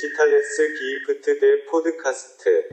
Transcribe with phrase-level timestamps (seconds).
[0.00, 2.68] 디지털스 기프트 대 포드카스트.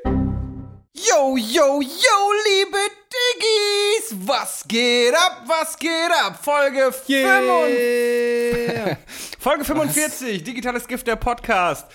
[0.95, 2.77] Yo, yo, yo, liebe
[3.11, 4.15] Diggis!
[4.27, 6.43] Was geht ab, was geht ab?
[6.43, 8.97] Folge 45.
[9.39, 11.87] Folge 45, digitales Gift der Podcast.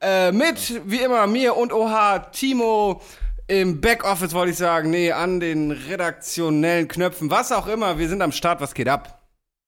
[0.00, 3.00] Äh, mit, wie immer, mir und OH, Timo
[3.46, 4.90] im Backoffice, wollte ich sagen.
[4.90, 7.98] Nee, an den redaktionellen Knöpfen, was auch immer.
[7.98, 9.22] Wir sind am Start, was geht ab?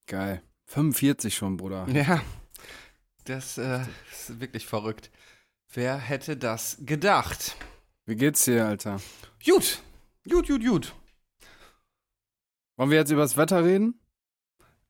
[0.07, 0.43] Geil.
[0.67, 1.87] 45 schon, Bruder.
[1.93, 2.21] Ja,
[3.30, 3.80] das äh,
[4.12, 5.12] ist wirklich verrückt.
[5.74, 7.56] Wer hätte das gedacht?
[8.06, 9.02] Wie geht's dir, Alter?
[9.46, 9.80] Gut,
[10.30, 10.94] gut, gut, gut.
[12.78, 14.00] Wollen wir jetzt über das Wetter reden?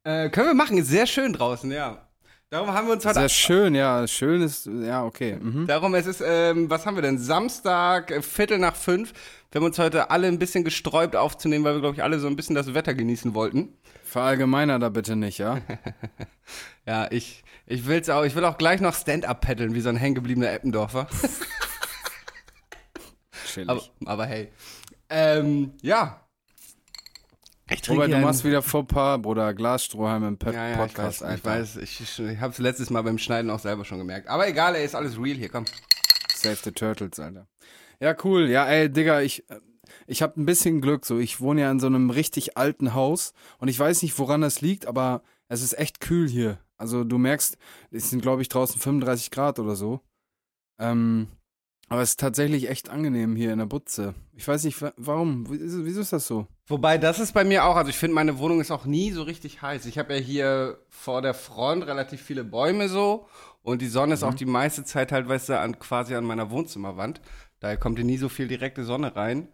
[0.04, 2.08] Äh, können wir machen, ist sehr schön draußen, ja.
[2.50, 3.20] Darum haben wir uns heute.
[3.20, 4.08] Sehr schön, ja.
[4.08, 5.38] Schön ist, ja, okay.
[5.41, 5.68] Mhm.
[5.68, 7.18] Darum, es ist, ähm, was haben wir denn?
[7.18, 9.12] Samstag, äh, Viertel nach fünf.
[9.52, 12.27] Wir haben uns heute alle ein bisschen gesträubt aufzunehmen, weil wir, glaube ich, alle so
[12.27, 13.74] ein bisschen das Wetter genießen wollten.
[14.17, 15.62] Verallgemeiner da bitte nicht, ja?
[16.88, 19.98] Ja, ich, ich will's auch, ich will auch gleich noch Stand-up paddeln, wie so ein
[19.98, 21.05] hängengebliebener Eppendorfer.
[23.68, 24.51] Aber, aber hey.
[25.10, 26.26] Ähm, ja.
[27.70, 29.54] Ich trinke Robert, du machst wieder Fauxpas, Bruder.
[29.54, 31.35] Glasstrohhalm im Pe ja, ja, Podcast, ich weiß, Alter.
[31.35, 34.29] ich weiß, ich, ich, ich hab's letztes Mal beim Schneiden auch selber schon gemerkt.
[34.29, 35.65] Aber egal, ey, ist alles real hier, komm.
[36.34, 37.48] Save the Turtles, Alter.
[37.99, 38.49] Ja, cool.
[38.49, 39.60] Ja, ey, Digga, ich, äh,
[40.08, 41.05] ich hab ein bisschen Glück.
[41.05, 44.41] So, ich wohne ja in so einem richtig alten Haus und ich weiß nicht, woran
[44.41, 46.60] das liegt, aber es ist echt kühl hier.
[46.77, 47.58] Also du merkst,
[47.91, 50.02] es sind, glaube ich, draußen 35 Grad oder so.
[50.80, 51.28] Ähm,
[51.90, 54.13] aber es ist tatsächlich echt angenehm hier in der Butze.
[54.34, 55.48] Ich weiß nicht, wa- warum.
[55.50, 56.46] Wieso, ist das so?
[56.68, 59.24] Wobei, das ist bei mir auch, also ich finde, meine Wohnung ist auch nie so
[59.24, 59.85] richtig heiß.
[59.85, 63.26] Ich habe ja hier vor der Front relativ viele Bäume so
[63.63, 66.52] und die Sonne ist auch die meiste Zeit halt, weißt du, an, quasi an meiner
[66.52, 67.22] Wohnzimmerwand.
[67.62, 69.47] Daher kommt hier nie so viel direkte Sonne rein.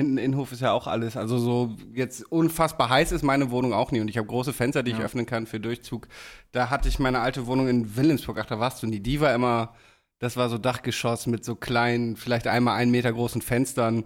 [0.00, 3.92] Hinten Innenhof ist ja auch alles, also so jetzt unfassbar heiß ist meine Wohnung auch
[3.92, 6.08] nie und ich habe große Fenster, die ich öffnen kann für Durchzug.
[6.52, 9.00] Da hatte ich meine alte Wohnung in Wilhelmsburg, ach, da warst du nie.
[9.00, 9.74] Die war immer,
[10.18, 14.04] das war so Dachgeschoss mit so kleinen, vielleicht einmal einen Meter großen Fenstern.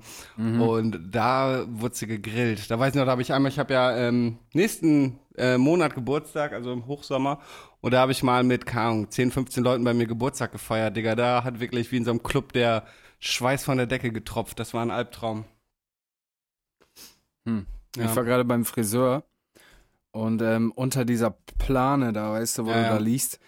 [0.60, 2.70] Und da wurde sie gegrillt.
[2.70, 5.94] Da weiß ich noch, da habe ich einmal, ich habe ja ähm, nächsten äh, Monat
[5.94, 7.38] Geburtstag, also im Hochsommer.
[7.80, 10.96] Und da habe ich mal mit, keine Ahnung, 10, 15 Leuten bei mir Geburtstag gefeiert,
[10.96, 11.14] Digga.
[11.14, 12.84] Da hat wirklich wie in so einem Club der
[13.20, 14.58] Schweiß von der Decke getropft.
[14.58, 15.44] Das war ein Albtraum.
[17.46, 17.66] Hm.
[17.96, 18.04] Ja.
[18.06, 19.22] Ich war gerade beim Friseur
[20.10, 22.88] und ähm, unter dieser Plane da, weißt du, wo Ja, du ja.
[22.90, 23.38] da liegst,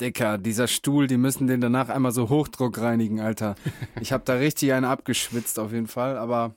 [0.00, 3.56] Dicker, dieser Stuhl, die müssen den danach einmal so Hochdruck reinigen, Alter.
[4.00, 6.54] Ich habe da richtig einen abgeschwitzt auf jeden Fall, aber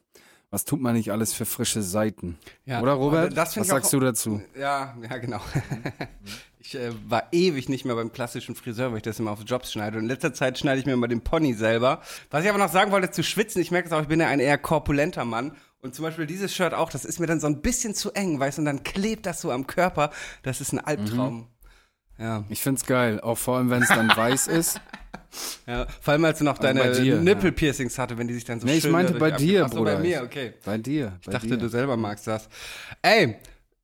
[0.51, 2.37] was tut man nicht alles für frische Seiten?
[2.65, 3.35] Ja, Oder Robert?
[3.35, 4.41] was ich auch- sagst du dazu?
[4.59, 5.39] Ja, ja, genau.
[6.63, 9.71] Ich äh, war ewig nicht mehr beim klassischen Friseur, weil ich das immer auf Jobs
[9.71, 9.97] schneide.
[9.97, 12.01] Und in letzter Zeit schneide ich mir immer den Pony selber.
[12.29, 14.27] Was ich aber noch sagen wollte, zu schwitzen, ich merke es auch, ich bin ja
[14.27, 15.53] ein eher korpulenter Mann.
[15.81, 18.39] Und zum Beispiel dieses Shirt auch, das ist mir dann so ein bisschen zu eng,
[18.39, 20.11] weißt du, und dann klebt das so am Körper.
[20.43, 21.47] Das ist ein Albtraum.
[22.19, 24.79] Ja, Ich find's geil, auch vor allem, wenn es dann weiß ist.
[25.65, 25.87] ja.
[26.01, 28.67] Vor allem, als du noch Also deine dir, Nippelpiercings hatte, wenn die sich dann so
[28.67, 29.95] Nee, ich schön meinte dadurch bei dir, Bruder.
[29.95, 30.53] bei mir, okay.
[30.63, 31.13] Bei dir.
[31.21, 31.57] Ich Bei dachte, dir.
[31.57, 32.47] du selber magst das.
[33.01, 33.37] Ey,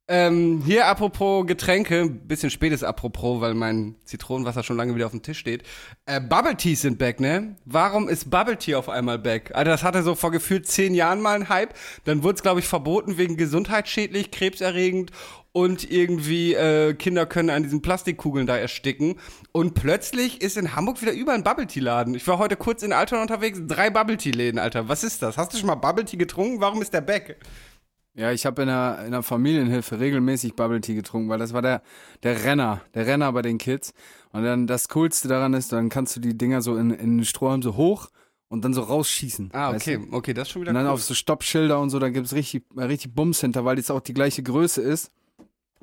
[0.10, 5.22] ähm, hier apropos Getränke, bisschen spätes apropos, weil mein Zitronenwasser schon lange wieder auf dem
[5.22, 5.64] Tisch steht.
[6.06, 7.56] Äh, Bubble Teas sind back, ne?
[7.66, 9.52] Warum ist Bubble Tea auf einmal back?
[9.54, 11.74] Alter, das hatte so vor gefühlt zehn Jahren mal einen Hype.
[12.06, 15.12] Dann wurde es, glaube ich, verboten wegen gesundheitsschädlich, krebserregend
[15.52, 19.16] und irgendwie äh, Kinder können an diesen Plastikkugeln da ersticken.
[19.52, 22.16] Und plötzlich ist in Hamburg wieder überall ein Bubble Tea Laden.
[22.16, 24.88] Ich war heute kurz in Altona unterwegs, drei Bubble Tea Läden, Alter.
[24.88, 25.36] Was ist das?
[25.36, 26.62] Hast du schon mal Bubble Tea getrunken?
[26.62, 27.38] Warum ist der back?
[28.18, 31.62] Ja, ich habe in der, in der Familienhilfe regelmäßig Bubble Tea getrunken, weil das war
[31.62, 31.84] der,
[32.24, 33.94] der Renner, der Renner bei den Kids.
[34.32, 37.26] Und dann das Coolste daran ist, dann kannst du die Dinger so in, in den
[37.26, 38.10] Strohhalm so hoch
[38.50, 39.52] und dann so rausschießen.
[39.54, 40.16] Ah, weißt okay, du?
[40.18, 40.94] okay, das ist schon wieder Und dann cool.
[40.94, 44.14] auf so Stoppschilder und so, da gibt's richtig, richtig Bums hinter, weil das auch die
[44.16, 45.12] gleiche Größe ist.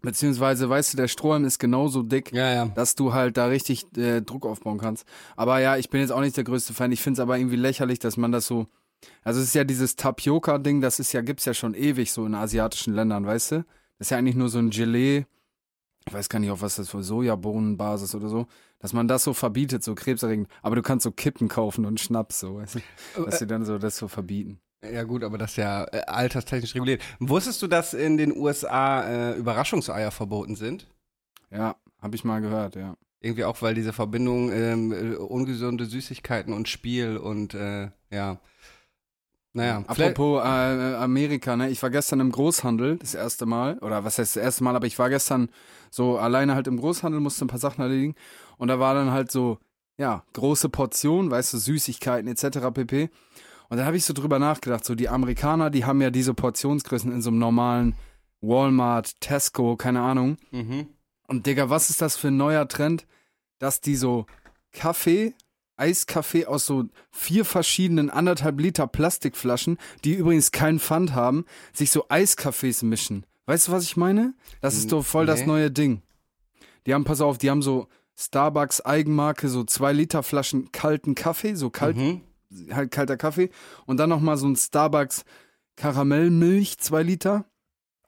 [0.03, 2.67] Beziehungsweise, weißt du, der Strohhalm ist genauso dick, Ja, ja.
[2.67, 5.07] dass du halt da richtig äh, Druck aufbauen kannst.
[5.37, 6.93] Aber ja, ich bin jetzt auch nicht der größte Fan.
[6.93, 8.67] Ich finde es aber irgendwie lächerlich, dass man das so.
[9.23, 12.35] Also es ist ja dieses Tapioca-Ding, das ist ja, gibt's ja schon ewig so in
[12.35, 13.57] asiatischen Ländern, weißt du?
[13.99, 15.27] Das ist ja eigentlich nur so ein Gelee.
[16.07, 18.47] Ich weiß gar nicht, auf was das für Sojabohnenbasis oder so,
[18.79, 20.49] dass man das so verbietet, so krebserregend.
[20.63, 22.75] Aber du kannst so Kippen kaufen und Schnaps, so, weißt
[23.17, 23.25] du?
[23.25, 24.61] Dass sie dann so das so verbieten.
[24.93, 27.03] Ja gut, aber das ist ja äh, alterstechnisch reguliert.
[27.19, 30.89] Wusstest du, dass in den USA äh, Überraschungseier verboten sind?
[31.51, 32.97] Ja, habe ich mal gehört, ja.
[33.21, 38.41] Irgendwie auch, weil diese Verbindung ähm, äh, ungesunde Süßigkeiten und Spiel und äh, ja.
[39.57, 41.71] Naja, vielleicht- Apropos äh, Amerika, ne?
[41.71, 43.79] Ich war gestern im Großhandel das erste Mal.
[43.79, 45.49] Oder was heißt das erste Mal, aber ich war gestern
[45.91, 48.15] so alleine halt im Großhandel, musste ein paar Sachen erledigen.
[48.59, 49.59] Und da war dann halt so,
[49.97, 52.73] ja, große Portionen, weißt du, Süßigkeiten etc.
[52.75, 53.11] pp.
[53.69, 57.11] Und dann habe ich so drüber nachgedacht, so die Amerikaner, die haben ja diese Portionsgrößen
[57.13, 57.95] in so einem normalen
[58.41, 60.37] Walmart, Tesco, keine Ahnung.
[60.51, 60.89] Mhm.
[61.29, 63.07] Und Digga, was ist das für ein neuer Trend,
[63.61, 64.27] dass die so
[64.73, 65.35] Kaffee
[65.77, 72.07] Eiskaffee aus so vier verschiedenen anderthalb Liter Plastikflaschen, die übrigens keinen Pfand haben, sich so
[72.09, 73.27] Eiskaffees mischen.
[73.47, 74.35] Weißt du, was ich meine?
[74.61, 75.47] Das ist doch voll das Nee.
[75.47, 76.03] neue Ding.
[76.87, 81.55] Die haben, pass auf, die haben so Starbucks Eigenmarke, so zwei Liter Flaschen kalten Kaffee,
[81.55, 82.21] so kalt, Mhm.
[82.71, 83.51] halt kalter Kaffee.
[83.87, 85.25] Und dann nochmal so ein Starbucks
[85.77, 87.45] Karamellmilch, zwei Liter.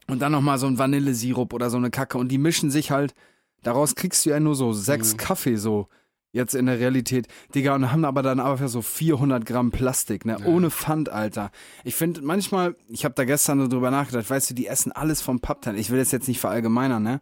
[0.09, 2.17] Und dann nochmal so ein Vanillesirup oder so eine Kacke.
[2.17, 3.15] Und die mischen sich halt,
[3.63, 5.17] daraus kriegst du ja nur so sechs Mhm.
[5.19, 5.89] Kaffee so.
[6.33, 10.37] Jetzt in der Realität, Digga, und haben aber dann einfach so 400 Gramm Plastik, ne?
[10.39, 10.47] Ja.
[10.47, 11.51] Ohne Pfand, Alter.
[11.85, 15.23] Ich finde manchmal, ich habe da gestern so drüber nachgedacht, weißt du, die essen alles
[15.23, 15.79] vom Pappteil.
[15.79, 17.21] Ich will das jetzt nicht verallgemeinern, ne?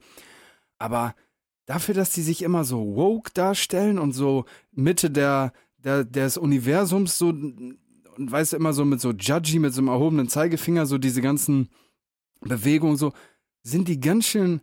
[0.79, 1.15] Aber
[1.67, 7.17] dafür, dass die sich immer so woke darstellen und so Mitte der, der, des Universums
[7.19, 7.79] so, und
[8.17, 11.69] weißt du, immer so mit so Judgy, mit so einem erhobenen Zeigefinger, so diese ganzen
[12.41, 13.13] Bewegungen, so,
[13.63, 14.61] sind die ganz schön,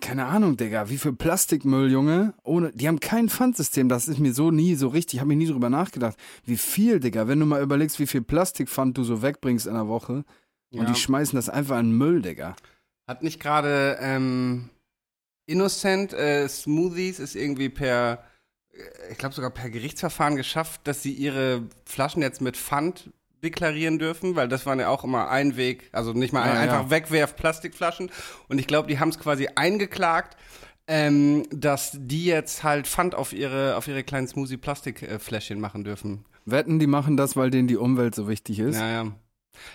[0.00, 4.32] keine Ahnung, Digga, wie viel Plastikmüll, Junge, ohne, die haben kein Pfandsystem, das ist mir
[4.32, 6.16] so nie so richtig, habe ich nie drüber nachgedacht.
[6.44, 9.88] Wie viel, Digga, wenn du mal überlegst, wie viel Plastikpfand du so wegbringst in der
[9.88, 10.24] Woche
[10.70, 10.84] und Ja.
[10.84, 12.54] die schmeißen das einfach in Müll, Digga.
[13.08, 14.70] Hat nicht gerade ähm,
[15.46, 18.24] Innocent äh, Smoothies ist irgendwie per,
[18.72, 23.10] äh, ich glaube sogar per Gerichtsverfahren geschafft, dass sie ihre Flaschen jetzt mit Pfand
[23.44, 26.66] deklarieren dürfen, weil das waren ja auch immer ein Weg, also nicht mal Ja, ein,
[26.66, 26.72] ja.
[26.74, 28.10] einfach wegwerf Plastikflaschen.
[28.48, 30.36] Und ich glaube, die haben es quasi eingeklagt,
[30.86, 36.24] ähm, dass die jetzt halt Pfand auf ihre, auf ihre kleinen Smoothie-Plastikfläschchen machen dürfen.
[36.44, 38.78] Wetten, die machen das, weil denen die Umwelt so wichtig ist.
[38.78, 39.12] Naja.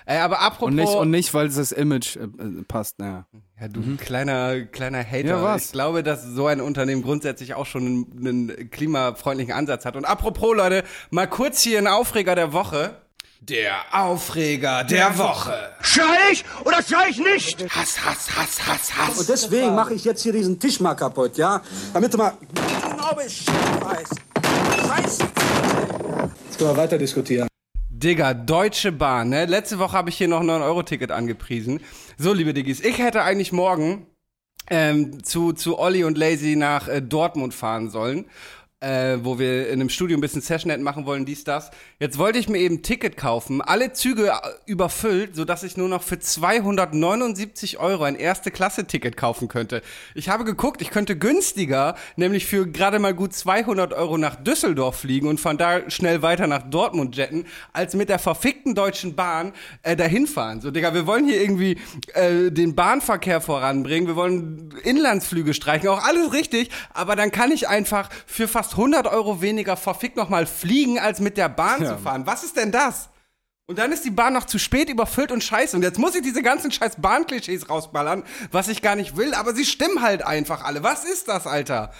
[0.05, 0.67] Äh, aber apropos.
[0.67, 3.25] Und nicht, und nicht, weil das Image äh, äh, passt, naja.
[3.59, 5.23] Ja, du kleiner, kleiner Hater.
[5.23, 5.29] Mhm.
[5.29, 5.65] Ja, was?
[5.65, 9.95] Ich glaube, dass so ein Unternehmen grundsätzlich auch schon einen, einen klimafreundlichen Ansatz hat.
[9.95, 13.01] Und apropos, Leute, mal kurz hier ein Aufreger der Woche.
[13.41, 15.71] Der Aufreger der Woche.
[15.79, 17.63] Schrei ich oder schrei ich nicht?
[17.73, 19.17] Hass, Hass, Hass, Hass, Hass.
[19.17, 21.61] Und deswegen mache ich jetzt hier diesen Tisch mal kaputt, ja?
[21.93, 24.15] Damit du mal genau Bescheid weißt.
[24.87, 25.23] Scheiße.
[26.45, 27.47] Jetzt können wir weiter diskutieren.
[27.89, 29.45] Digga, Deutsche Bahn, ne?
[29.45, 31.79] Letzte Woche habe ich hier noch ein 9-Euro-Ticket angepriesen.
[32.17, 34.05] So, liebe Diggis, ich hätte eigentlich morgen
[34.69, 38.25] ähm, zu, zu Olli und Lazy nach äh, Dortmund fahren sollen.
[38.81, 41.69] Äh, wo wir in einem Studio ein bisschen Sessionet machen wollen, dies, das.
[41.99, 44.31] Jetzt wollte ich mir eben Ticket kaufen, alle Züge äh,
[44.67, 49.81] überfüllt, sodass ich nur noch für 279 Euro ein Erste-Klasse-Ticket kaufen könnte.
[50.15, 55.01] Ich habe geguckt, ich könnte günstiger, nämlich für gerade mal gut 200 Euro nach Düsseldorf
[55.01, 59.51] fliegen und von da schnell weiter nach Dortmund jetten, als mit der verfickten Deutschen Bahn
[59.83, 60.61] äh, dahin fahren.
[60.61, 61.75] So, Digga, wir wollen hier irgendwie
[62.13, 67.67] äh, den Bahnverkehr voranbringen, wir wollen Inlandsflüge streichen, auch alles richtig, aber dann kann ich
[67.67, 71.95] einfach für fast 100 Euro weniger verfickt nochmal fliegen, als mit der Bahn Ja.
[71.95, 72.25] zu fahren.
[72.25, 73.09] Was ist denn das?
[73.67, 75.75] Und dann ist die Bahn noch zu spät überfüllt und scheiße.
[75.77, 79.53] Und jetzt muss ich diese ganzen scheiß Bahnklischees rausballern, was ich gar nicht will, aber
[79.53, 80.81] sie stimmen halt einfach alle.
[80.81, 81.91] Was ist das, Alter?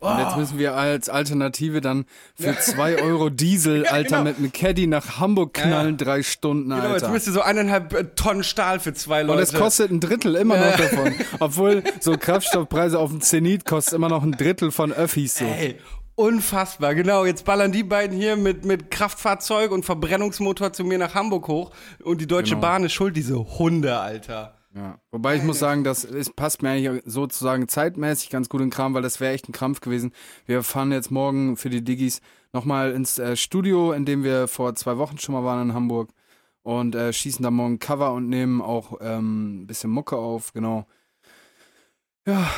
[0.00, 2.06] Und jetzt müssen wir als Alternative dann
[2.40, 4.22] für 2 Euro Diesel, Alter, genau.
[4.30, 6.04] mit einem Caddy nach Hamburg knallen, Ja.
[6.04, 7.08] drei Stunden, Genau, jetzt Alter.
[7.10, 9.38] müsst ihr so eineinhalb äh, Tonnen Stahl für zwei Leute.
[9.38, 11.14] Und es kostet ein Drittel immer noch davon.
[11.40, 15.44] Obwohl so Kraftstoffpreise auf dem Zenit kostet immer noch ein Drittel von Öffis so.
[15.44, 15.76] Ey,
[16.18, 17.24] unfassbar, genau.
[17.24, 21.70] Jetzt ballern die beiden hier mit, mit Kraftfahrzeug und Verbrennungsmotor zu mir nach Hamburg hoch
[22.02, 22.62] und die Deutsche Genau.
[22.62, 24.56] Bahn ist schuld, diese Hunde, Alter.
[24.74, 24.98] Ja.
[25.12, 28.94] Wobei ich muss sagen, das ist, passt mir eigentlich sozusagen zeitmäßig ganz gut in Kram,
[28.94, 30.12] weil das wäre echt ein Krampf gewesen.
[30.44, 32.20] Wir fahren jetzt morgen für die Diggis
[32.52, 36.10] nochmal ins äh, Studio, in dem wir vor zwei Wochen schon mal waren in Hamburg
[36.62, 40.86] und äh, schießen da morgen Cover und nehmen auch ähm, ein bisschen Mucke auf, genau.
[42.26, 42.50] Ja,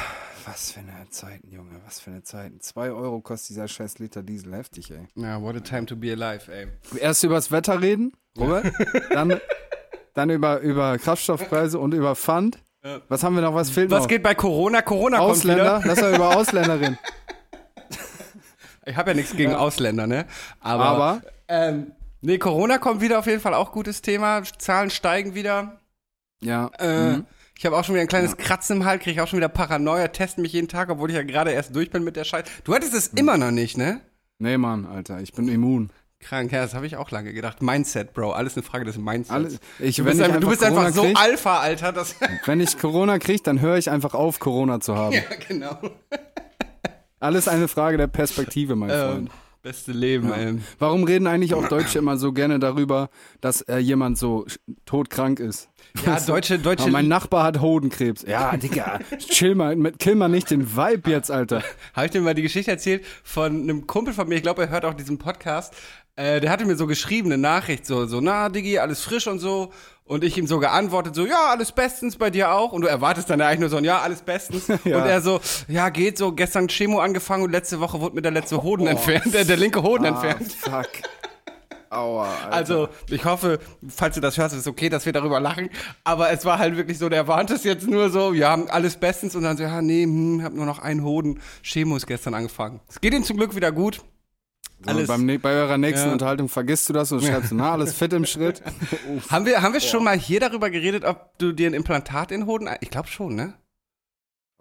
[0.50, 2.60] was für eine Zeiten, Junge, was für eine Zeiten.
[2.60, 5.06] Zwei Euro kostet dieser scheiß Liter Diesel, heftig, ey.
[5.14, 6.66] Ja, what a time to be alive, ey.
[6.98, 8.72] Erst übers Wetter reden, Robert,
[9.10, 9.40] dann,
[10.14, 12.58] dann über, über Kraftstoffpreise und über Pfand.
[13.08, 14.08] Was haben wir noch, was fehlt Was noch?
[14.08, 14.82] geht bei Corona?
[14.82, 15.72] Corona Ausländer?
[15.72, 15.94] kommt wieder.
[15.94, 16.98] Lass mal über Ausländer reden.
[18.86, 20.24] Ich habe ja nichts gegen Ausländer, ne?
[20.58, 21.22] Aber, Aber?
[21.48, 21.92] ähm,
[22.22, 24.42] nee, Corona kommt wieder auf jeden Fall auch gutes Thema.
[24.58, 25.80] Zahlen steigen wieder.
[26.40, 26.70] Ja.
[26.78, 27.26] Äh, mhm.
[27.60, 30.08] Ich habe auch schon wieder ein kleines Kratzen im Hals, kriege auch schon wieder Paranoia,
[30.08, 32.50] testen mich jeden Tag, obwohl ich ja gerade erst durch bin mit der Scheiße.
[32.64, 34.00] Du hattest es immer noch nicht, ne?
[34.38, 35.90] Nee, Mann, Alter, ich bin immun.
[36.20, 37.60] Krank, ja, das habe ich auch lange gedacht.
[37.60, 39.30] Mindset, Bro, alles eine Frage des Mindsets.
[39.30, 39.48] Alle,
[39.78, 41.92] ich, du wenn, bist einfach, du bist einfach so krieg, Alpha, Alter.
[41.92, 45.12] Das, wenn ich Corona kriege, dann höre ich einfach auf, Corona zu haben.
[45.16, 45.76] ja, genau.
[47.18, 49.30] Alles eine Frage der Perspektive, mein Ähm, Freund.
[49.62, 50.58] Beste Leben, ey.
[50.78, 54.46] Warum reden eigentlich auch Deutsche immer so gerne darüber, dass äh, jemand so
[54.86, 55.68] todkrank ist?
[56.06, 56.84] Ja, deutsche, deutsche.
[56.84, 58.22] Aber mein Nachbar hat Hodenkrebs.
[58.26, 61.62] Ja, Digga, chill mal, mit- kill mal nicht den Vibe jetzt, Alter.
[61.94, 64.70] Habe ich dir mal die Geschichte erzählt von einem Kumpel von mir, ich glaube, er
[64.70, 65.74] hört auch diesen Podcast.
[66.16, 69.38] Äh, der hatte mir so geschrieben, eine Nachricht, so, so, na, Diggi, alles frisch und
[69.38, 69.70] so.
[70.04, 72.72] Und ich ihm so geantwortet, so, ja, alles bestens bei dir auch.
[72.72, 74.66] Und du erwartest dann ja eigentlich nur so ein, ja, alles bestens.
[74.84, 74.98] Ja.
[74.98, 78.32] Und er so, ja, geht so, gestern Chemo angefangen und letzte Woche wurde mir der
[78.32, 80.52] letzte Hoden entfernt, der, der linke Hoden entfernt.
[80.52, 80.88] Fuck.
[81.90, 82.52] Aua, Alter.
[82.52, 85.70] Also, ich hoffe, falls du das hörst, ist es okay, dass wir darüber lachen.
[86.04, 89.34] Aber es war halt wirklich so, der warnt es jetzt nur so, ja, alles bestens.
[89.34, 91.40] Und dann so, ja, nee, hm, hab nur noch einen Hoden.
[91.62, 92.80] Chemo ist gestern angefangen.
[92.88, 94.02] Es geht ihm zum Glück wieder gut.
[94.82, 96.12] So, alles- beim, bei eurer nächsten Ja.
[96.12, 98.62] Unterhaltung vergisst du das und schreibst, na, alles fit im Schritt.
[99.28, 102.40] Haben wir, haben wir schon mal hier darüber geredet, ob du dir ein Implantat in
[102.42, 102.68] den Hoden...
[102.80, 103.54] Ich glaube schon, ne?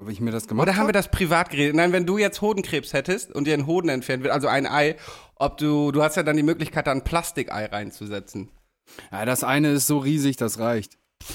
[0.02, 0.94] Ob ich mir das gemacht Oder haben wir hab?
[0.94, 1.76] das privat geredet?
[1.76, 4.96] Nein, wenn du jetzt Hodenkrebs hättest und dir ein Hoden entfernt wird, also ein Ei,
[5.36, 8.50] ob du, du hast ja dann die Möglichkeit, da ein Plastikei reinzusetzen.
[9.12, 10.98] Ja, das eine ist so riesig, das reicht.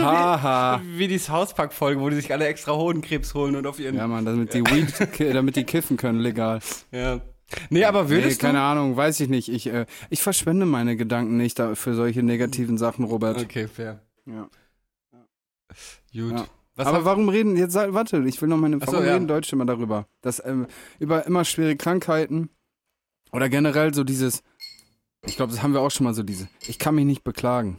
[0.00, 0.82] Haha.
[0.84, 3.96] Wie die South Park-Folge, wo die sich alle extra Hodenkrebs holen und auf ihren.
[3.96, 6.60] Ja, Mann, damit die Weed, damit die kiffen können, legal.
[6.90, 7.20] Ja.
[7.70, 9.48] Nee, aber Nee, würdest keine Ahnung, weiß ich nicht.
[9.48, 13.38] Ich, äh, ich verschwende meine Gedanken nicht für solche negativen Sachen, Robert.
[13.38, 13.44] du.
[13.44, 14.00] Okay, fair.
[14.26, 14.48] Ja.
[16.12, 16.38] Gut.
[16.38, 16.46] Ja.
[16.76, 19.12] Was Aber warum reden, jetzt warte, ich will noch meine, Ach so, warum ja.
[19.14, 20.08] reden Deutsche immer darüber?
[20.22, 20.66] Dass, ähm,
[20.98, 22.50] über immer schwere Krankheiten
[23.30, 24.42] oder generell so dieses,
[25.24, 27.76] ich glaube, das haben wir auch schon mal so diese, ich kann mich nicht beklagen.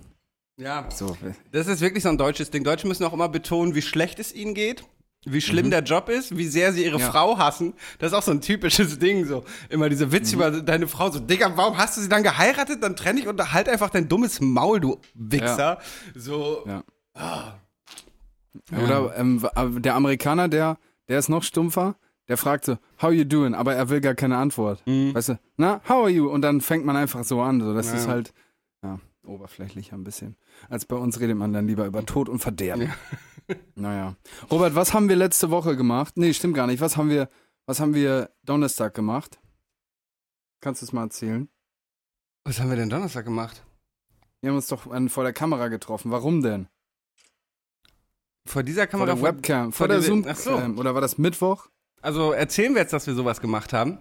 [0.58, 2.64] Ja, So, äh, das ist wirklich so ein deutsches Ding.
[2.64, 4.84] Deutsche müssen auch immer betonen, wie schlecht es ihnen geht.
[5.28, 7.02] Wie schlimm der Job ist, wie sehr sie ihre Mhm.
[7.02, 7.10] Ja.
[7.12, 7.74] Frau hassen.
[7.98, 9.44] Das ist auch so ein typisches Ding, so.
[9.70, 10.12] Immer diese Mhm.
[10.12, 12.84] Witze über deine Frau, so, Digga, warum hast du sie dann geheiratet?
[12.84, 15.80] Dann trenn ich und halt einfach dein dummes Maul, du Wichser.
[16.14, 16.84] So, Ja.
[17.16, 17.54] ah.
[18.72, 20.78] Oder ähm, w- der Amerikaner, der,
[21.10, 21.96] der ist noch stumpfer,
[22.28, 23.54] der fragt so, how you doing?
[23.56, 24.82] Aber er will gar keine Antwort.
[24.86, 26.30] Weißt du, na, how are you?
[26.30, 27.62] Und dann fängt man einfach so an.
[27.62, 27.94] So, das Ja.
[27.96, 28.34] ist halt, ja,
[29.26, 30.36] oberflächlicher ein bisschen.
[30.70, 32.92] Als bei uns redet man dann lieber über Tod und Verderben.
[33.76, 34.16] Naja.
[34.50, 36.14] Robert, was haben wir letzte Woche gemacht?
[36.18, 36.82] Nee, stimmt gar nicht.
[36.82, 37.30] Was haben wir,
[37.68, 39.40] was haben wir Donnerstag gemacht?
[40.62, 41.48] Kannst du es mal erzählen?
[42.44, 43.64] Was haben wir denn Donnerstag gemacht?
[44.42, 46.10] Wir haben uns doch an, vor der Kamera getroffen.
[46.10, 46.68] Warum denn?
[48.48, 49.14] Vor dieser Vor Kamera.
[49.14, 50.26] der Webcam, vor vor der diese- Zoom.
[50.28, 50.58] Ach so.
[50.58, 51.68] Ähm, oder war das Mittwoch?
[52.02, 54.00] Also erzählen wir jetzt, dass wir sowas gemacht haben.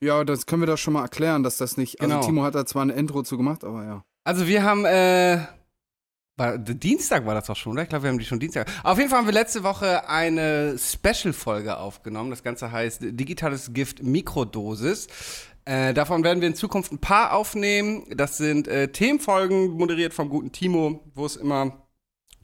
[0.00, 1.98] Ja, das können wir doch schon mal erklären, dass das nicht.
[1.98, 2.16] Genau.
[2.16, 4.04] Also Timo hat da zwar ein Intro zu gemacht, aber ja.
[4.24, 5.38] Also wir haben, äh,
[6.36, 7.82] war, Dienstag war das doch schon, oder?
[7.82, 8.70] Ich glaube, wir haben die schon Dienstag.
[8.82, 12.30] Auf jeden Fall haben wir letzte Woche eine Special-Folge aufgenommen.
[12.30, 15.06] Das Ganze heißt Digitales Gift Mikrodosis.
[15.64, 18.04] Äh, davon werden wir in Zukunft ein paar aufnehmen.
[18.14, 21.86] Das sind äh, Themenfolgen, moderiert vom guten Timo, wo es immer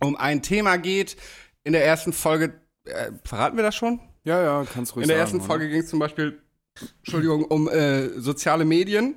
[0.01, 1.17] um ein Thema geht.
[1.65, 4.01] In der ersten Folge, äh, verraten wir das schon?
[4.25, 5.47] Ja, ja, kannst ruhig In der sagen, ersten oder?
[5.47, 6.41] Folge ging es zum Beispiel,
[6.99, 9.15] Entschuldigung, um äh, soziale Medien.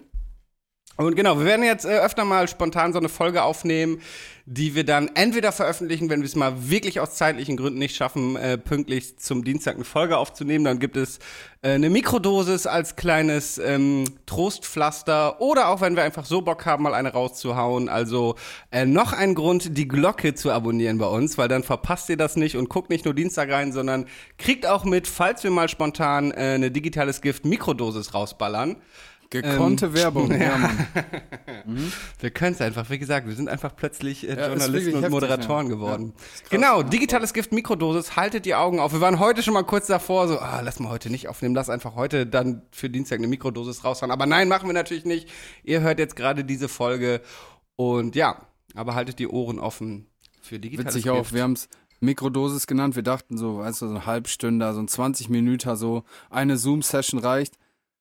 [0.97, 4.01] Und genau, wir werden jetzt äh, öfter mal spontan so eine Folge aufnehmen,
[4.45, 8.35] die wir dann entweder veröffentlichen, wenn wir es mal wirklich aus zeitlichen Gründen nicht schaffen,
[8.35, 10.65] äh, pünktlich zum Dienstag eine Folge aufzunehmen.
[10.65, 11.19] Dann gibt es
[11.61, 16.83] äh, eine Mikrodosis als kleines ähm, Trostpflaster oder auch wenn wir einfach so Bock haben,
[16.83, 17.87] mal eine rauszuhauen.
[17.87, 18.35] Also
[18.71, 22.35] äh, noch ein Grund, die Glocke zu abonnieren bei uns, weil dann verpasst ihr das
[22.35, 24.05] nicht und guckt nicht nur Dienstag rein, sondern
[24.37, 28.77] kriegt auch mit, falls wir mal spontan äh, eine digitales Gift Mikrodosis rausballern.
[29.29, 30.87] Gekonnte Ähm, Werbung, ja, Mann.
[32.19, 35.03] Wir können es einfach, wie gesagt, wir sind einfach plötzlich äh, Ja, ist Journalisten und
[35.03, 35.73] heftig, Moderatoren ja.
[35.73, 36.13] geworden.
[36.15, 38.91] Krass, genau, digitales Gift Mikrodosis, haltet die Augen auf.
[38.91, 41.69] Wir waren heute schon mal kurz davor, so, ah, lass mal heute nicht aufnehmen, lass
[41.69, 44.11] einfach heute dann für Dienstag eine Mikrodosis raushauen.
[44.11, 45.29] Aber nein, machen wir natürlich nicht.
[45.63, 47.21] Ihr hört jetzt gerade diese Folge
[47.75, 50.07] und ja, aber haltet die Ohren offen
[50.41, 51.15] für digitales Witzig Gift.
[51.15, 51.69] auch, wir haben es
[51.99, 52.95] Mikrodosis genannt.
[52.95, 57.19] Wir dachten so, weißt du, so ein Halbstünder, so ein 20 Minuten, so eine Zoom-Session
[57.19, 57.55] reicht.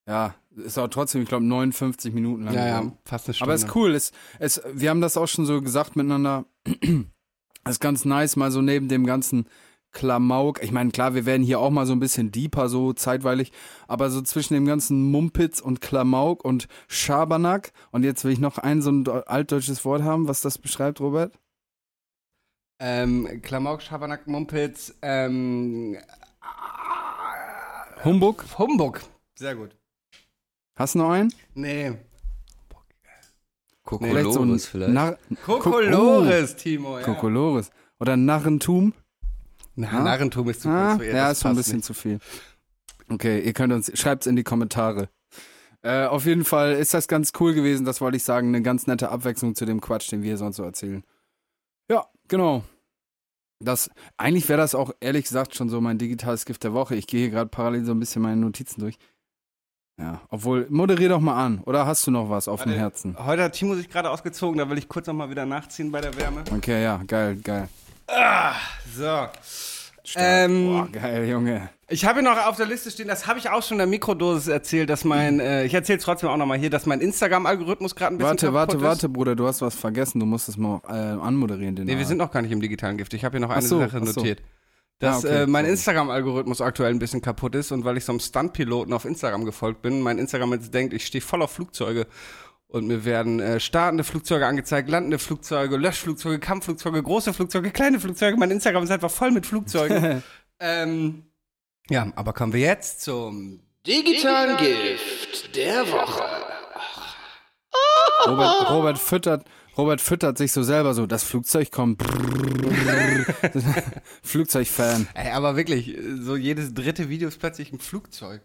[0.08, 2.54] Ja, ist aber trotzdem, ich glaube, 59 Minuten lang.
[2.54, 3.52] Ja, ja, fast eine Stunde.
[3.52, 3.94] Aber ist cool.
[3.94, 6.46] Es, es, wir haben das auch schon so gesagt miteinander.
[7.68, 9.46] ist ganz nice, mal so neben dem ganzen
[9.92, 10.62] Klamauk.
[10.62, 13.52] Ich meine, klar, wir werden hier auch mal so ein bisschen deeper, so zeitweilig.
[13.86, 17.72] Aber so zwischen dem ganzen Mumpitz und Klamauk und Schabernack.
[17.90, 21.38] Und jetzt will ich noch ein so ein altdeutsches Wort haben, was das beschreibt, Robert.
[22.80, 25.98] Ähm, Klamauk, Schabernack, Mumpitz, ähm,
[28.04, 28.44] Humbug.
[28.56, 29.00] Humbug.
[29.34, 29.76] Sehr gut.
[30.78, 31.32] Hast du noch einen?
[31.54, 31.92] Nee.
[33.86, 34.92] Vielleicht so ein vielleicht.
[34.92, 37.04] Nar Kokolores, Timo, ja.
[37.04, 37.70] Kokolores.
[38.00, 38.92] Oder Narrentum.
[39.74, 40.02] Na, Ja?
[40.02, 41.14] Narrentum ist zu Ah, konstruiert.
[41.16, 41.84] ja, das ist schon ein bisschen nicht.
[41.86, 42.18] zu viel.
[43.08, 45.08] Okay, ihr könnt uns, schreibt's in die Kommentare.
[45.82, 48.86] Äh, auf jeden Fall ist das ganz cool gewesen, das wollte ich sagen, eine ganz
[48.86, 51.02] nette Abwechslung zu dem Quatsch, den wir sonst so erzählen.
[51.90, 52.64] Ja, genau.
[53.60, 56.94] Das, eigentlich wäre das auch ehrlich gesagt schon so mein digitales Gift der Woche.
[56.94, 58.96] Ich gehe hier gerade parallel so ein bisschen meine Notizen durch.
[59.98, 61.60] Ja, obwohl, moderier doch mal an.
[61.66, 62.80] Oder hast du noch was auf dem Warte.
[62.80, 63.16] Herzen?
[63.18, 66.00] Heute hat Timo sich gerade ausgezogen, da will ich kurz noch mal wieder nachziehen bei
[66.00, 66.44] der Wärme.
[66.54, 67.68] Okay, ja, geil, geil.
[68.96, 69.26] So.
[70.04, 70.24] Stark.
[70.24, 71.68] Ähm, Boah, geil, Junge.
[71.88, 74.48] Ich habe noch auf der Liste stehen, das habe ich auch schon in der Mikrodosis
[74.48, 78.14] erzählt, dass mein, äh, ich erzähle es trotzdem auch nochmal hier, dass mein Instagram-Algorithmus gerade
[78.14, 79.12] ein bisschen Warte, warte, kaputt warte, ist.
[79.12, 80.20] Bruder, du hast was vergessen.
[80.20, 81.76] Du musst es mal äh, anmoderieren.
[81.76, 83.12] Den Nee, wir sind noch gar nicht im digitalen Gift.
[83.12, 84.24] Ich habe hier noch eine so, Sache ach so.
[85.00, 85.24] Notiert.
[85.24, 85.64] Dass Ah, okay, äh, mein.
[85.64, 89.82] Instagram-Algorithmus aktuell ein bisschen kaputt ist und weil ich so einem Stunt-Piloten auf Instagram gefolgt
[89.82, 92.06] bin, mein Instagram jetzt denkt, ich stehe voll auf Flugzeuge
[92.68, 98.36] und mir werden äh, startende Flugzeuge angezeigt, landende Flugzeuge, Löschflugzeuge, Kampfflugzeuge, große Flugzeuge, kleine Flugzeuge.
[98.36, 100.22] Mein Instagram ist einfach voll mit Flugzeugen.
[100.60, 101.24] ähm,
[101.88, 106.24] ja, aber kommen wir jetzt zum Digitalen Gift der Woche.
[108.26, 109.46] Robert, Robert füttert,
[109.78, 111.06] Robert füttert sich so selber so.
[111.06, 112.02] Das Flugzeug kommt.
[114.22, 115.06] Flugzeugfan.
[115.14, 118.42] Ey, aber wirklich, äh, so jedes dritte Video ist plötzlich ein Flugzeug.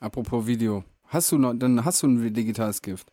[0.00, 0.84] Apropos Video.
[1.08, 3.12] Hast du noch, dann hast du ein digitales Gift.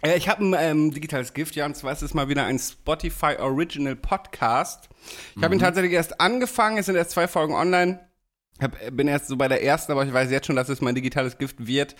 [0.00, 2.58] Äh, Ich habe ein ähm, digitales Gift, ja, und zwar ist es mal wieder ein
[2.58, 4.88] Spotify Original Podcast.
[5.34, 8.00] Ich habe ihn tatsächlich erst angefangen, es sind erst zwei Folgen online.
[8.60, 10.94] Hab, bin erst so bei der ersten, aber ich weiß jetzt schon, dass es mein
[10.94, 11.96] digitales Gift wird.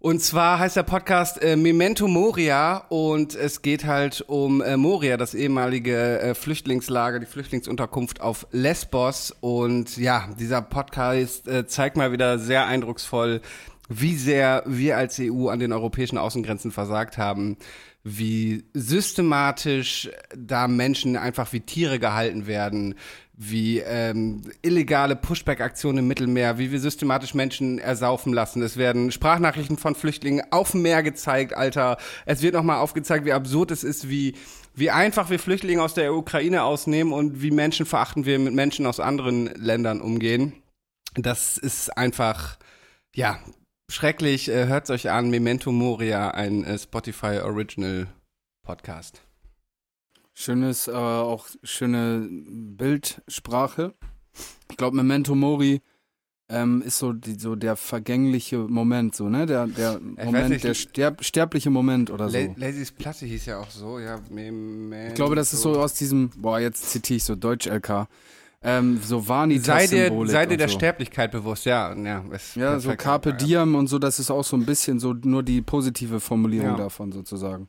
[0.00, 5.16] Und zwar heißt der Podcast äh, Memento Moria und es geht halt um äh, Moria,
[5.16, 9.34] das ehemalige äh, Flüchtlingslager, die Flüchtlingsunterkunft auf Lesbos.
[9.40, 13.40] Und ja, dieser Podcast äh, zeigt mal wieder sehr eindrucksvoll,
[13.88, 17.56] wie sehr wir als EU an den europäischen Außengrenzen versagt haben,
[18.04, 22.94] wie systematisch da Menschen einfach wie Tiere gehalten werden,
[23.40, 28.62] wie ähm, illegale Pushback-Aktionen im Mittelmeer, wie wir systematisch Menschen ersaufen lassen.
[28.62, 31.98] Es werden Sprachnachrichten von Flüchtlingen auf dem Meer gezeigt, Alter.
[32.26, 34.34] Es wird nochmal aufgezeigt, wie absurd es ist, wie,
[34.74, 38.98] wie einfach wir Flüchtlinge aus der Ukraine ausnehmen und wie menschenverachtend wir mit Menschen aus
[38.98, 40.54] anderen Ländern umgehen.
[41.14, 42.58] Das ist einfach,
[43.14, 43.38] ja,
[43.90, 44.48] schrecklich.
[44.48, 48.08] Äh, Hört euch an, Memento Moria, ein äh, Spotify Original
[48.62, 49.22] Podcast.
[50.34, 53.94] Schönes, äh, auch schöne Bildsprache.
[54.70, 55.80] Ich glaube, Memento Mori
[56.48, 59.46] ähm, ist so, die, so der vergängliche Moment, so, ne?
[59.46, 62.38] Der, der Moment, nicht, der sterb, sterbliche Moment oder so.
[62.38, 64.20] La Lazys Platte hieß ja auch so, ja.
[64.30, 65.08] Memento.
[65.08, 68.06] Ich glaube, das ist so aus diesem, boah, jetzt zitiere ich so Deutsch-LK,
[68.62, 70.74] ähm, so Vanitas Sei dir, sei der so.
[70.76, 71.94] Sterblichkeit bewusst, ja.
[71.94, 73.36] Ja, Ja, so Carpe ja.
[73.36, 76.76] Diem und so, das ist auch so ein bisschen so nur die positive Formulierung Ja.
[76.76, 77.68] davon sozusagen.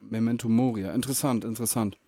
[0.00, 0.92] Memento Moria.
[0.92, 1.98] Interessant, interessant.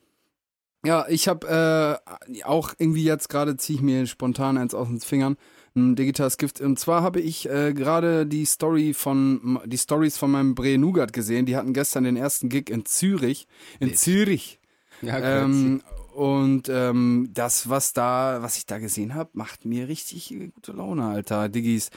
[0.85, 2.01] Ja, ich habe
[2.35, 5.37] äh, auch irgendwie jetzt gerade ziehe ich mir spontan eins aus den Fingern,
[5.77, 6.61] ein digitales Gift.
[6.63, 11.13] Und zwar habe ich äh, gerade die Story von die Stories von meinem Bre Nougat
[11.13, 11.45] gesehen.
[11.47, 13.47] Die hatten gestern den ersten Gig in Zürich.
[13.79, 14.59] In Zürich.
[15.03, 15.83] Ja, Ähm,
[16.21, 20.73] und ähm, das, was da, was ich da gesehen habe, macht mir richtig äh, gute
[20.73, 21.49] Laune, Alter.
[21.49, 21.89] Diggis.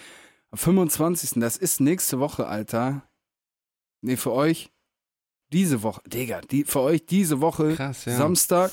[0.50, 1.42] Am 25.
[1.42, 3.04] Das ist nächste Woche, Alter.
[4.00, 4.72] Nee, für euch
[5.52, 6.02] diese Woche.
[6.08, 8.16] Digga, die, für euch diese Woche, Krass, ja.
[8.16, 8.72] Samstag,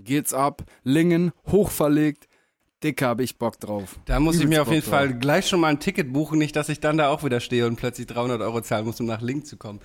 [0.00, 0.64] geht's ab.
[0.82, 2.26] Lingen, hochverlegt.
[2.82, 4.00] Dicker, hab ich Bock drauf.
[4.06, 4.98] Da muss ich Übelst mir auf Bock jeden drauf.
[4.98, 7.68] Fall gleich schon mal ein Ticket buchen, nicht, dass ich dann da auch wieder stehe
[7.68, 9.78] und plötzlich 300 Euro zahlen muss, um nach Lingen zu kommen.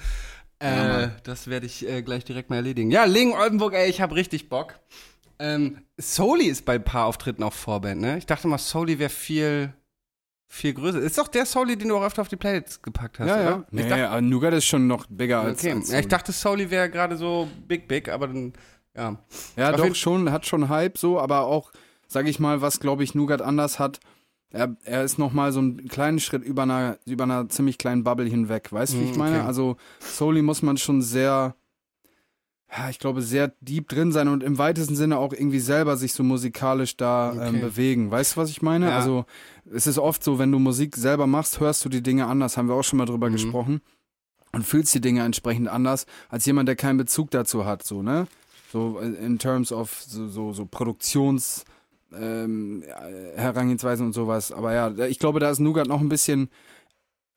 [0.60, 2.90] Äh, das werde ich äh, gleich direkt mal erledigen.
[2.92, 4.76] Ja, Lingen, Oldenburg, ey, ich habe richtig Bock.
[5.38, 8.18] Ähm, Soli ist bei ein paar Auftritten auch Vorband, ne?
[8.18, 9.74] Ich dachte mal, Soli wäre viel,
[10.48, 11.00] viel größer.
[11.00, 13.48] Ist doch der Soli, den du auch öfter auf die Playlist gepackt hast, Ja, ja.
[13.48, 13.66] oder?
[13.72, 15.60] Nee, Ich dachte, aber Nougat ist schon noch bigger als.
[15.60, 15.74] okay.
[15.74, 18.54] als ja, ich dachte, Soli wäre gerade so big, big, aber dann,
[18.96, 19.18] ja.
[19.58, 21.72] Ja, Auf doch schon, hat schon Hype so, aber auch,
[22.08, 24.00] sag ich mal, was glaube ich Nougat anders hat,
[24.52, 28.04] er, er ist noch mal so einen kleinen Schritt über einer, über einer ziemlich kleinen
[28.04, 28.72] Bubble hinweg.
[28.72, 29.38] Weißt du, wie ich Mhm, meine?
[29.40, 29.48] okay.
[29.48, 31.56] Also Soli muss man schon sehr,
[32.76, 36.14] ja, ich glaube, sehr deep drin sein und im weitesten Sinne auch irgendwie selber sich
[36.14, 37.60] so musikalisch da ähm, Okay.
[37.62, 38.12] bewegen.
[38.12, 38.88] Weißt du, was ich meine?
[38.90, 38.96] Ja.
[38.96, 39.26] Also
[39.72, 42.68] es ist oft so, wenn du Musik selber machst, hörst du die Dinge anders, haben
[42.68, 43.34] wir auch schon mal drüber Mhm.
[43.34, 43.82] gesprochen.
[44.52, 48.26] Und fühlst die Dinge entsprechend anders, als jemand, der keinen Bezug dazu hat, so, ne?
[48.72, 51.66] So äh, in terms of so, so, so Produktions
[52.20, 54.52] ähm, äh, Herangehensweisen und sowas.
[54.52, 56.50] Aber ja, ich glaube, da ist Nougat noch ein bisschen.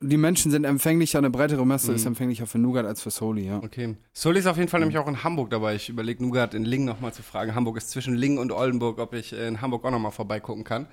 [0.01, 1.97] Die Menschen sind empfänglicher, eine breitere Masse Mhm.
[1.97, 3.59] ist empfänglicher für Nougat als für Soli, ja.
[3.63, 3.97] Okay.
[4.13, 5.75] Soli ist auf jeden Fall nämlich auch in Hamburg dabei.
[5.75, 7.55] Ich überlege Nugat in Lingen nochmal zu fragen.
[7.57, 10.87] Hamburg ist zwischen Lingen und Oldenburg, ob ich in Hamburg auch nochmal vorbeigucken kann.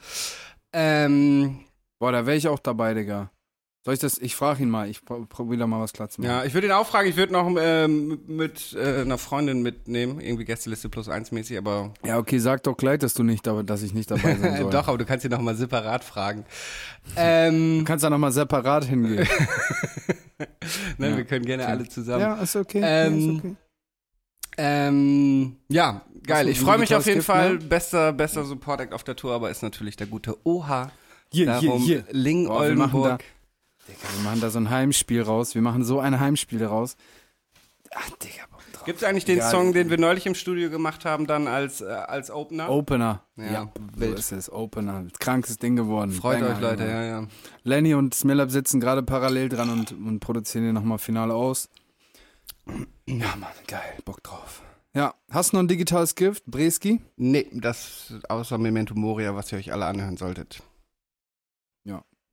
[0.74, 1.60] Ähm,
[2.00, 3.32] Boah, da wäre ich auch dabei, Digga.
[3.86, 4.18] Soll ich das?
[4.18, 4.90] Ich frage ihn mal.
[4.90, 6.32] Ich pro- probiere da mal was klar zu machen.
[6.32, 7.08] ja, ich würde ihn auch fragen.
[7.08, 10.20] Ich würde noch ähm, mit äh, einer Freundin mitnehmen.
[10.20, 11.94] Irgendwie Gästeliste plus eins mäßig, aber.
[12.04, 14.72] Ja, okay, sag doch gleich, dass du nicht, da- dass ich nicht dabei sein soll.
[14.72, 16.46] Doch, aber du kannst ihn nochmal separat fragen.
[17.16, 19.28] Ähm, Du kannst da nochmal separat hingehen.
[20.98, 21.72] ne, Ja, wir können gerne okay.
[21.72, 22.22] alle zusammen.
[22.22, 22.82] ja, ist okay.
[22.84, 23.56] Ähm, ja, ist okay.
[24.58, 26.48] Ähm, ja, geil.
[26.50, 27.54] Ich freue mich auf jeden Gift, Fall.
[27.54, 27.58] ne?
[27.60, 30.92] Bester, bester Support Act auf der Tour, aber ist natürlich der gute Oha.
[31.32, 32.06] Hier, Darum hier, hier.
[32.12, 33.24] Ling Oldenburg.
[33.88, 35.56] Digga, wir machen da so ein Heimspiel raus.
[35.56, 36.96] Wir machen so ein Heimspiel raus.
[37.94, 38.86] Ach, Digga, Bock drauf.
[38.86, 39.52] Gibt es eigentlich den Egal.
[39.52, 42.70] Song, den wir neulich im Studio gemacht haben, dann als, äh, als Opener?
[42.70, 43.24] Opener.
[43.36, 44.20] Ja, so wild.
[44.20, 44.52] ist es.
[44.52, 45.06] Opener.
[45.20, 46.12] Krankes Ding geworden.
[46.12, 47.28] Freut Banger, euch, Leute, ja, ja.
[47.64, 51.70] Lenny und Smillab sitzen gerade parallel dran und, und produzieren hier nochmal Finale aus.
[53.06, 53.98] Ja, Mann, geil.
[54.04, 54.62] Bock drauf.
[54.94, 56.46] Ja, hast du noch ein digitales Gift?
[56.46, 57.02] Breski?
[57.18, 60.64] Nee, das außer Memento Moria, was ihr euch alle anhören solltet.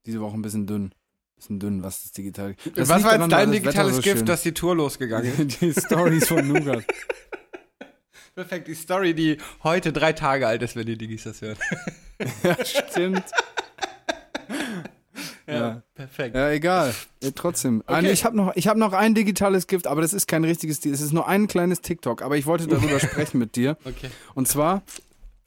[0.07, 0.93] Diese Woche ein bisschen dünn.
[1.43, 4.27] Bisschen dünn, was das digitale was liegt war jetzt dein das digitales so Gift, schön-
[4.27, 5.61] dass die Tour losgegangen ist?
[5.61, 6.85] Die Stories von Nougat.
[8.37, 11.59] Perfekt, die Story, die heute drei Tage alt ist, wenn die Digis das hören.
[12.45, 13.25] ja, stimmt.
[15.49, 15.83] Ja.
[15.97, 16.37] Perfekt.
[16.37, 16.95] Ja, egal.
[17.21, 17.81] Ja, trotzdem.
[17.87, 17.93] Okay.
[17.93, 20.79] Eine, ich habe noch, ich hab noch ein digitales Gift, aber das ist kein richtiges,
[20.87, 23.77] es ist nur ein kleines TikTok, aber ich wollte darüber sprechen mit dir.
[23.85, 24.11] Okay.
[24.35, 24.83] Und zwar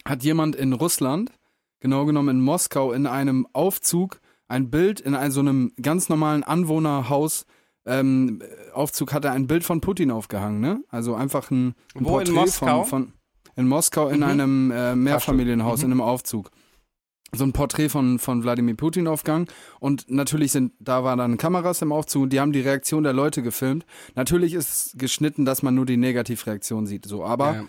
[0.04, 1.32] hat jemand in Russland,
[1.80, 7.46] genau genommen in Moskau, in einem Aufzug ein Bild in so einem ganz normalen Anwohnerhaus.
[7.88, 8.42] Ähm,
[8.74, 10.84] Aufzug hat er ein Bild von Putin aufgehangen, ne?
[10.90, 12.84] Also einfach ein, ein Wo, in Porträt Moskau?
[12.84, 13.14] Von, von
[13.56, 14.24] in Moskau in Mhm.
[14.24, 15.86] einem äh, Mehrfamilienhaus, Mhm.
[15.86, 16.50] in einem Aufzug.
[17.32, 19.48] So ein Porträt von, von Wladimir Putin aufgegangen.
[19.80, 23.14] Und natürlich sind, da waren dann Kameras im Aufzug und die haben die Reaktion der
[23.14, 23.86] Leute gefilmt.
[24.16, 27.24] Natürlich ist es geschnitten, dass man nur die Negativreaktion sieht, so.
[27.26, 27.66] Aber Ja.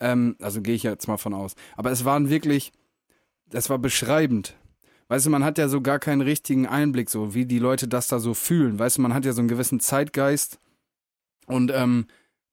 [0.00, 1.54] ähm, also gehe ich jetzt mal von aus.
[1.76, 2.72] Aber es waren wirklich,
[3.50, 4.54] das war beschreibend.
[5.10, 8.06] Weißt du, man hat ja so gar keinen richtigen Einblick, so wie die Leute das
[8.06, 8.78] da so fühlen.
[8.78, 10.60] Weißt du, man hat ja so einen gewissen Zeitgeist.
[11.46, 12.06] Und ähm,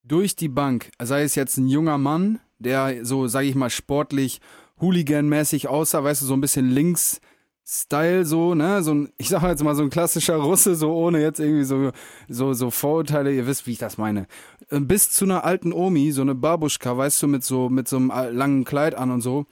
[0.04, 4.42] durch die Bank, sei es jetzt ein junger Mann, der so, sage ich mal, sportlich,
[4.82, 7.22] Hooligan-mäßig aussah, weißt du, so ein bisschen links.
[7.64, 11.22] Style so, ne, so ein, ich sag jetzt mal so ein klassischer Russe, so ohne
[11.22, 11.92] jetzt irgendwie so,
[12.28, 14.26] so, so Vorurteile, ihr wisst, wie ich das meine.
[14.70, 17.98] Äh, Bis zu einer alten Omi, so eine Babuschka, weißt du, mit so, mit so
[17.98, 19.46] einem al- langen Kleid an und so.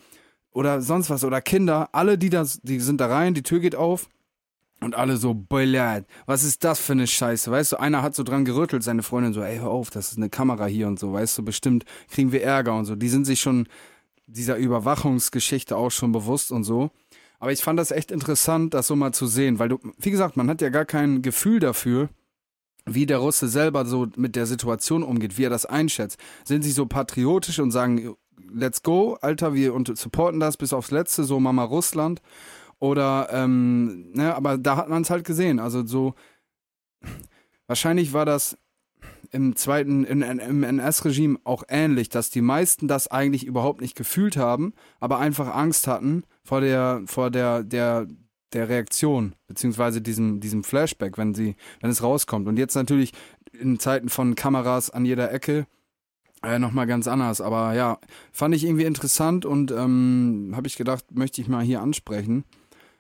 [0.56, 3.76] Oder sonst was, oder Kinder, alle, die das, die sind da rein, die Tür geht
[3.76, 4.08] auf.
[4.80, 7.52] Und alle so, Billard, was ist das für eine Scheiße?
[7.52, 10.18] Weißt du, einer hat so dran gerüttelt, seine Freundin so, ey, hör auf, das ist
[10.18, 12.96] eine Kamera hier und so, weißt du, bestimmt kriegen wir Ärger und so.
[12.96, 13.68] Die sind sich schon
[14.28, 16.90] dieser Überwachungsgeschichte auch schon bewusst und so.
[17.40, 20.38] Aber ich fand das echt interessant, das so mal zu sehen, weil du, wie gesagt,
[20.38, 22.08] man hat ja gar kein Gefühl dafür,
[22.86, 26.18] wie der Russe selber so mit der Situation umgeht, wie er das einschätzt.
[26.46, 28.16] Sind sie so patriotisch und sagen,
[28.54, 32.22] let's go, Alter, wir und supporten das bis aufs Letzte, so Mama Russland?
[32.80, 35.60] Oder, ähm, ne, aber da hat man es halt gesehen.
[35.60, 36.14] Also so,
[37.68, 38.58] wahrscheinlich war das
[39.32, 44.38] im zweiten, in, im NS-Regime auch ähnlich, dass die meisten das eigentlich überhaupt nicht gefühlt
[44.38, 48.08] haben, aber einfach Angst hatten vor der, vor der, der,
[48.54, 52.48] der Reaktion, beziehungsweise diesem, diesem Flashback, wenn sie, wenn es rauskommt.
[52.48, 53.14] Und jetzt natürlich
[53.60, 55.66] in Zeiten von Kameras an jeder Ecke
[56.46, 57.42] äh, nochmal ganz anders.
[57.42, 58.00] Aber ja,
[58.32, 62.44] fand ich irgendwie interessant und ähm, habe ich gedacht, möchte ich mal hier ansprechen.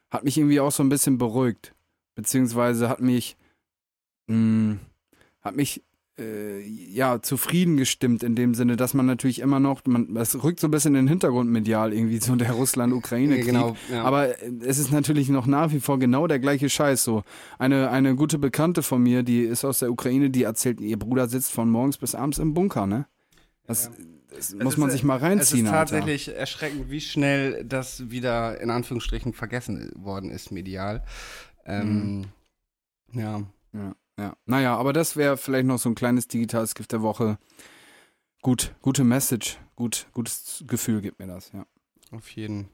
[0.09, 1.73] Hat mich irgendwie auch so ein bisschen beruhigt.
[2.15, 3.37] Beziehungsweise hat mich,
[4.27, 4.77] mh,
[5.41, 5.83] hat mich
[6.17, 10.59] äh, ja, zufrieden gestimmt in dem Sinne, dass man natürlich immer noch, man, das rückt
[10.59, 13.45] so ein bisschen in den Hintergrund medial irgendwie, so der Russland-Ukraine-Krieg.
[13.45, 14.03] Genau, ja.
[14.03, 17.23] Aber äh, es ist natürlich noch nach wie vor genau der gleiche Scheiß so.
[17.59, 21.27] Eine, eine gute Bekannte von mir, die ist aus der Ukraine, die erzählt, ihr Bruder
[21.27, 23.07] sitzt von morgens bis abends im Bunker, ne?
[23.67, 23.89] Das,
[24.29, 25.95] das muss Es man ist, sich mal Es reinziehen, ist Alter.
[25.97, 31.03] tatsächlich erschreckend, wie schnell das wieder in Anführungsstrichen vergessen worden ist, medial.
[31.65, 32.25] Ähm,
[33.13, 33.41] Ja.
[33.73, 34.37] Ja, ja.
[34.45, 37.37] Naja, aber das wäre vielleicht noch so ein kleines digitales Gift der Woche.
[38.41, 41.65] Gut, gute Message, gut, gutes Gefühl gibt mir das, ja.
[42.11, 42.69] Auf jeden.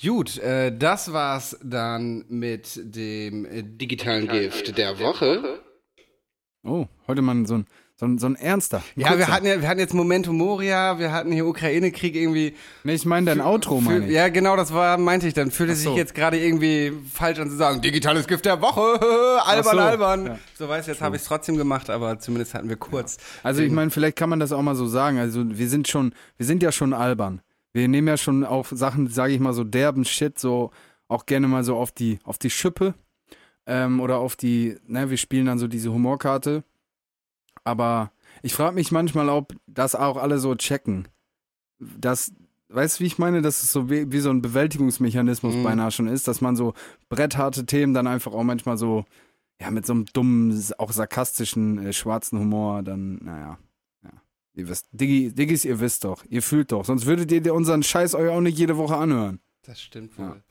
[0.00, 5.60] Gut, äh, das war's dann mit dem äh, digitalen Gift der Woche.
[6.64, 7.66] Oh, heute mal so ein,
[8.00, 8.80] so ein, so ein ernster.
[8.94, 12.54] Ja, wir hatten ja, wir hatten jetzt Momentum Moria, wir hatten hier Ukraine-Krieg irgendwie.
[12.84, 14.12] Nee, ich meine dein Outro, meine ich.
[14.12, 15.50] Ja, genau, das war, meinte ich dann.
[15.50, 15.90] Fühlte so.
[15.90, 19.00] sich jetzt gerade irgendwie falsch an zu sagen, digitales Gift der Woche,
[19.44, 20.26] albern, so, albern.
[20.26, 20.38] ja.
[20.56, 23.16] So weißt du, jetzt habe ich es trotzdem gemacht, aber zumindest hatten wir kurz.
[23.42, 25.18] Also ich meine, vielleicht kann man das auch mal so sagen.
[25.18, 27.40] Also wir sind schon, wir sind ja schon albern.
[27.72, 30.70] Wir nehmen ja schon auch Sachen, sage ich mal, so derben Shit, so
[31.08, 32.94] auch gerne mal so auf die, auf die Schippe.
[33.66, 36.62] Ähm, oder auf die, ne, wir spielen dann so diese Humorkarte.
[37.68, 38.10] Aber
[38.42, 41.06] ich frage mich manchmal, ob das auch alle so checken.
[41.78, 42.32] Das,
[42.70, 45.62] weißt du, wie ich meine, dass es so wie, wie so ein Bewältigungsmechanismus Mhm.
[45.64, 46.72] beinahe schon ist, dass man so
[47.10, 49.04] brettharte Themen dann einfach auch manchmal so,
[49.60, 53.58] ja, mit so einem dummen, auch sarkastischen, äh, schwarzen Humor dann, naja.
[54.02, 54.10] Ja.
[54.54, 58.14] Ihr wisst, Diggi, Diggis, ihr wisst doch, ihr fühlt doch, sonst würdet ihr unseren Scheiß
[58.14, 59.40] euch auch nicht jede Woche anhören.
[59.62, 60.42] Das stimmt wohl.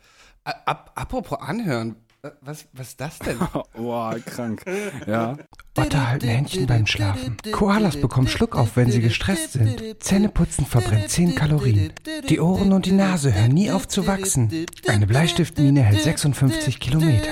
[0.44, 1.96] A- Ab, apropos anhören,
[2.42, 3.38] was, was ist das denn?
[3.76, 4.64] Boah, krank.
[5.06, 5.38] Ja.
[5.78, 7.38] Otter halten Händchen beim Schlafen.
[7.52, 10.04] Koalas bekommen Schluckauf, wenn sie gestresst sind.
[10.04, 11.94] Zähneputzen verbrennt 10 Kalorien.
[12.30, 14.66] Die Ohren und die Nase hören nie auf zu wachsen.
[14.88, 17.32] Eine Bleistiftmine hält 56 Kilometer.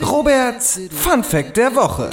[0.00, 2.10] Roberts Fun Fact der Woche.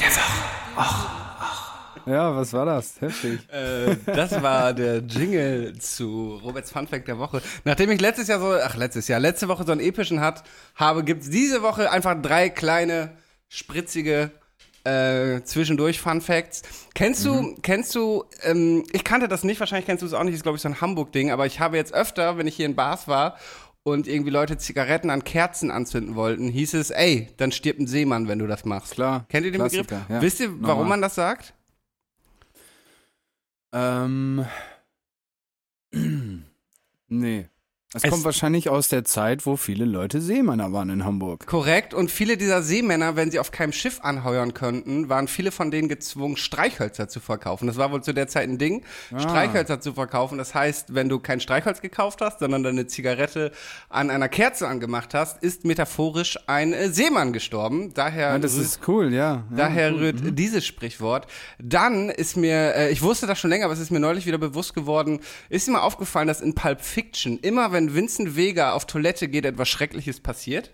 [2.06, 3.00] Ja, was war das?
[3.02, 3.39] Heftig.
[3.52, 7.42] Äh, das war der Jingle zu Roberts Funfact der Woche.
[7.63, 10.44] Nachdem ich letztes Jahr so, ach letztes Jahr, letzte Woche so einen epischen hat,
[10.76, 13.12] habe, gibt's diese Woche einfach drei kleine,
[13.48, 14.32] spritzige
[14.84, 16.62] äh, zwischendurch Fun Facts.
[16.94, 20.34] Kennst du, kennst du, ähm, ich kannte das nicht, wahrscheinlich kennst du es auch nicht,
[20.36, 22.76] ist glaube ich so ein Hamburg-Ding, aber ich habe jetzt öfter, wenn ich hier in
[22.76, 23.38] Bars war
[23.84, 28.28] und irgendwie Leute Zigaretten an Kerzen anzünden wollten, hieß es, ey, dann stirbt ein Seemann,
[28.28, 28.94] wenn du das machst.
[28.94, 29.26] Klar.
[29.30, 30.10] Kennt ihr den Klassiker, Begriff?
[30.10, 30.22] ja.
[30.22, 30.89] Wisst ihr, warum Normal.
[30.89, 31.54] man das sagt?
[33.74, 34.46] Ähm.
[37.08, 37.50] nee.
[37.96, 41.46] Es, Es- kommt wahrscheinlich aus der Zeit, wo viele Leute Seemänner waren in Hamburg.
[41.46, 41.94] Korrekt.
[41.94, 45.90] Und viele dieser Seemänner, wenn sie auf keinem Schiff anheuern könnten, waren viele von denen
[45.90, 47.68] gezwungen, Streichhölzer zu verkaufen.
[47.68, 48.84] Das war wohl zu der Zeit ein Ding,
[49.18, 50.38] Streichhölzer zu verkaufen.
[50.38, 53.52] Das heißt, wenn du kein Streichholz gekauft hast, sondern deine Zigarette
[53.90, 57.94] an einer Kerze angemacht hast, ist metaphorisch ein äh, Seemann gestorben.
[57.94, 59.44] Daher Ja, das rührt- ist cool, ja.
[59.52, 60.00] ja Daher cool.
[60.00, 61.28] rührt dieses Sprichwort.
[61.60, 64.40] Dann ist mir, äh, ich wusste das schon länger, aber es ist mir neulich wieder
[64.40, 69.28] bewusst geworden, ist mir aufgefallen, dass in Pulp Fiction immer, wenn Vincent Vega auf Toilette
[69.28, 70.72] geht, etwas Schreckliches passiert.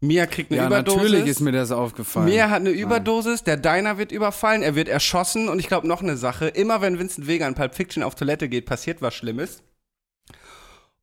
[0.00, 1.02] Mia kriegt eine Ja, Überdosis.
[1.02, 2.26] natürlich ist mir das aufgefallen.
[2.26, 6.02] Mia hat eine Überdosis, der Diner wird überfallen, er wird erschossen und ich glaube noch
[6.02, 9.62] eine Sache, immer wenn Vincent Vega in Pulp Fiction auf Toilette geht, passiert was Schlimmes.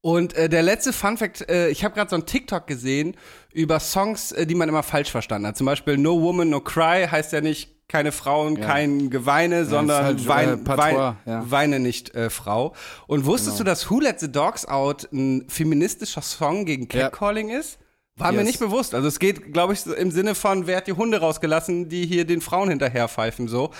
[0.02, 3.16] Und äh, der letzte Fun Fact, äh, ich habe gerade so ein TikTok gesehen
[3.54, 5.58] über Songs, äh, die man immer falsch verstanden hat.
[5.58, 10.22] Zum Beispiel No Woman, No Cry heißt ja nicht keine Frauen, kein Geweine, sondern halt,
[10.22, 11.52] äh, wein, Patois, wein, ja.
[11.52, 12.74] Weine nicht äh, Frau.
[13.08, 13.66] Und wusstest Genau.
[13.66, 17.10] du, dass Who Let the Dogs Out ein feministischer Song gegen Ja.
[17.10, 17.80] Catcalling ist?
[18.16, 18.48] War mir Yes.
[18.48, 18.94] nicht bewusst.
[18.94, 22.26] Also es geht, glaube ich, im Sinne von, wer hat die Hunde rausgelassen, die hier
[22.26, 23.72] den Frauen hinterherpfeifen, so.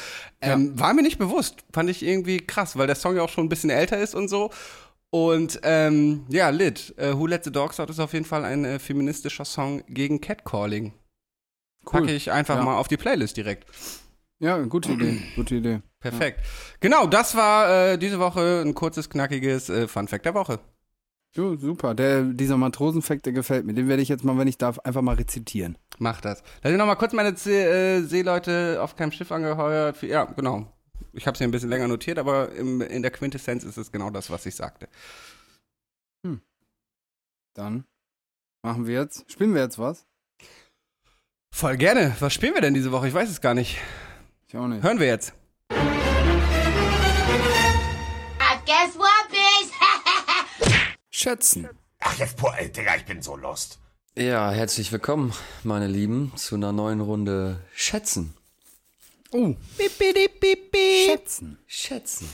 [0.42, 1.58] Ähm, War mir nicht bewusst.
[1.74, 4.28] Fand ich irgendwie krass, weil der Song ja auch schon ein bisschen älter ist und
[4.30, 4.50] so.
[5.12, 6.94] Und ähm, ja, Lit.
[6.98, 10.22] Äh, Who Let the Dogs Out ist auf jeden Fall ein äh, feministischer Song gegen
[10.22, 10.94] Catcalling.
[11.92, 12.02] Cool.
[12.02, 12.64] Packe ich einfach Ja.
[12.64, 13.66] mal auf die Playlist direkt.
[14.40, 15.82] Ja, gute Idee, gute Idee.
[16.00, 16.40] Perfekt.
[16.80, 20.60] Genau, das war äh, diese Woche ein kurzes, knackiges äh, Fun Fact der Woche.
[21.36, 21.94] Jo, super.
[21.94, 23.74] Der, dieser Matrosenfakt, der gefällt mir.
[23.74, 25.78] Den werde ich jetzt mal, wenn ich darf, einfach mal rezitieren.
[26.00, 26.42] Mach das.
[26.64, 30.02] Lass ich noch mal kurz meine See, äh, Seeleute auf keinem Schiff angeheuert.
[30.02, 30.72] Ja, genau.
[31.14, 33.92] Ich habe es hier ein bisschen länger notiert, aber im, in der Quintessenz ist es
[33.92, 34.88] genau das, was ich sagte.
[37.56, 37.84] Dann
[38.64, 40.06] machen wir jetzt, spielen wir jetzt was?
[41.52, 42.16] Voll gerne.
[42.20, 43.08] Was spielen wir denn diese Woche?
[43.08, 43.78] Ich weiß es gar nicht.
[44.48, 44.84] Ich auch nicht.
[44.84, 45.34] Hören wir jetzt.
[48.70, 49.74] Guess what, bitch?
[51.10, 51.68] Schätzen.
[52.02, 53.80] Ach, jetzt, boah, ey, Digga, ich bin so lost.
[54.16, 55.34] Ja, herzlich willkommen,
[55.64, 58.36] meine Lieben, zu einer neuen Runde Schätzen.
[59.32, 59.56] Oh.
[61.08, 61.58] Schätzen.
[61.66, 62.30] Schätzen.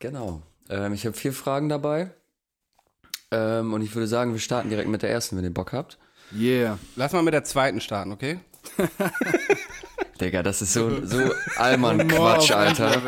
[0.00, 0.42] Genau.
[0.68, 2.10] Ähm, ich habe vier Fragen dabei.
[3.30, 5.98] Ähm, und ich würde sagen, wir starten direkt mit der ersten, wenn ihr Bock habt.
[6.36, 6.80] Yeah.
[6.96, 8.40] Lass mal mit der zweiten starten, okay?
[10.20, 11.18] Digga, das ist so, so
[11.56, 13.02] Allmann-Quatsch, Alter.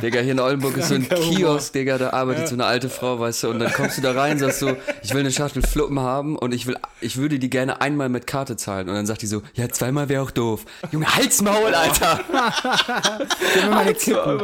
[0.00, 1.08] Digga, hier in Oldenburg ist so ein.
[1.08, 4.12] Kiosk, Digga, da arbeitet so eine alte Frau, weißt du, und dann kommst du da
[4.12, 7.50] rein, sagst so, ich will eine Schachtel Fluppen haben und ich will, ich würde die
[7.50, 8.88] gerne einmal mit Karte zahlen.
[8.88, 10.64] Und dann sagt die so, ja, zweimal wäre auch doof.
[10.90, 12.20] Junge, halt's Maul, Alter!
[13.70, 14.40] Meine Kippen.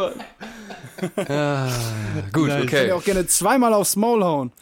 [1.28, 1.68] Ah,
[2.32, 2.92] gut, Ich will okay.
[2.92, 4.52] auch gerne zweimal aufs Maul hauen.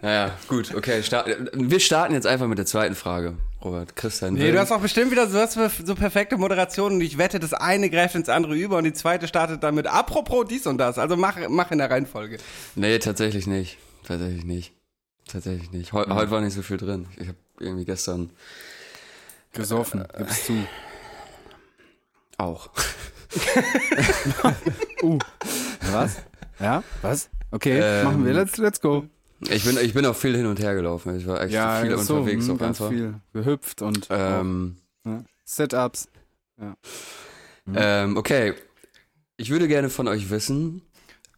[0.00, 1.02] Naja, gut, okay.
[1.02, 3.96] Start, wir starten jetzt einfach mit der zweiten Frage, Robert.
[3.96, 4.34] Christian.
[4.34, 5.54] Nee, du hast auch bestimmt wieder so, hast
[5.86, 9.26] so perfekte Moderationen und ich wette, das eine greift ins andere über und die zweite
[9.26, 10.98] startet damit apropos dies und das.
[10.98, 12.38] Also mach, mach in der Reihenfolge.
[12.74, 13.78] Nee, tatsächlich nicht.
[14.06, 14.72] Tatsächlich nicht.
[15.26, 15.92] Tatsächlich nicht.
[15.94, 17.06] Heu, Heute war nicht so viel drin.
[17.16, 18.30] Ich habe irgendwie gestern
[19.52, 20.66] Gesoffen, gibst zu.
[22.36, 22.68] auch.
[25.92, 26.16] Was?
[26.60, 26.82] Ja?
[27.02, 27.30] Was?
[27.50, 28.32] Okay, Ähm, machen wir.
[28.32, 29.06] Let's, let's go.
[29.50, 31.16] Ich bin, ich bin auch viel hin und her gelaufen.
[31.16, 32.92] Ich war echt Ja, viel so, unterwegs hm, auch ganz einfach.
[32.92, 35.24] viel gehüpft und Ähm, auch, ja.
[35.44, 36.08] Sit-ups.
[37.74, 38.54] ähm, okay.
[39.36, 40.82] Ich würde gerne von euch wissen,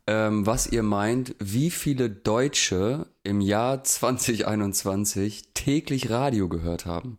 [0.07, 7.19] ähm, was ihr meint, wie viele Deutsche im Jahr 2021 täglich Radio gehört haben.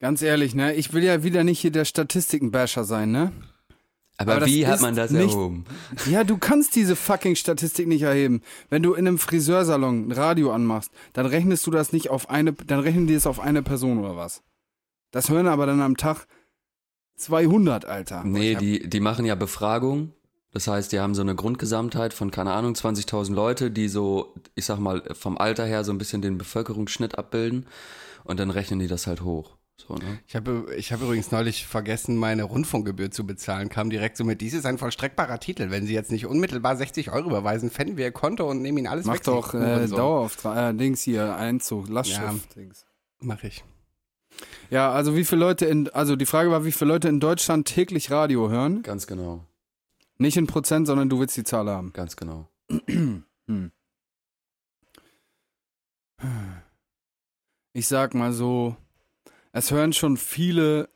[0.00, 0.74] Ganz ehrlich, ne?
[0.74, 3.32] Ich will ja wieder nicht hier der Statistikenbasher sein, ne?
[4.18, 5.64] Aber, Aber wie hat man das nicht- erhoben?
[6.08, 8.42] Ja, du kannst diese fucking Statistik nicht erheben.
[8.68, 12.52] Wenn du in einem Friseursalon ein Radio anmachst, dann rechnest du das nicht auf eine,
[12.52, 14.42] dann rechnen die es auf eine Person oder was?
[15.10, 16.26] Das hören aber dann am Tag
[17.16, 18.22] 200, Alter.
[18.24, 20.12] Nee, die, die machen ja Befragungen.
[20.52, 24.66] Das heißt, die haben so eine Grundgesamtheit von, keine Ahnung, 20.000 Leute, die so, ich
[24.66, 27.66] sag mal, vom Alter her so ein bisschen den Bevölkerungsschnitt abbilden.
[28.24, 29.56] Und dann rechnen die das halt hoch.
[29.76, 30.20] So, ne?
[30.28, 33.68] Ich habe ich habe übrigens neulich vergessen, meine Rundfunkgebühr zu bezahlen.
[33.68, 35.70] Kam direkt so mit, dies ist ein vollstreckbarer Titel.
[35.70, 38.86] Wenn Sie jetzt nicht unmittelbar 60 Euro überweisen, fänden wir Ihr Konto und nehmen Ihnen
[38.86, 39.22] alles Mach weg.
[39.24, 39.96] doch Sie äh, Hurensohn.
[39.98, 42.86] Dauerauftrag, äh, Dings hier, Einzug, Lastschrift, Dings.
[43.20, 43.64] Mach ich.
[44.70, 47.66] Ja, also wie viele Leute in, also die Frage war, wie viele Leute in Deutschland
[47.66, 48.82] täglich Radio hören?
[48.82, 49.44] Ganz genau,
[50.18, 51.92] Nicht in Prozent, sondern du willst die Zahl haben.
[51.92, 52.48] ganz genau.
[53.48, 53.72] Hm.
[57.72, 58.76] Ich sag mal so,
[59.52, 60.88] es hören schon viele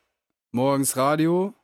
[0.50, 1.54] morgens Radio.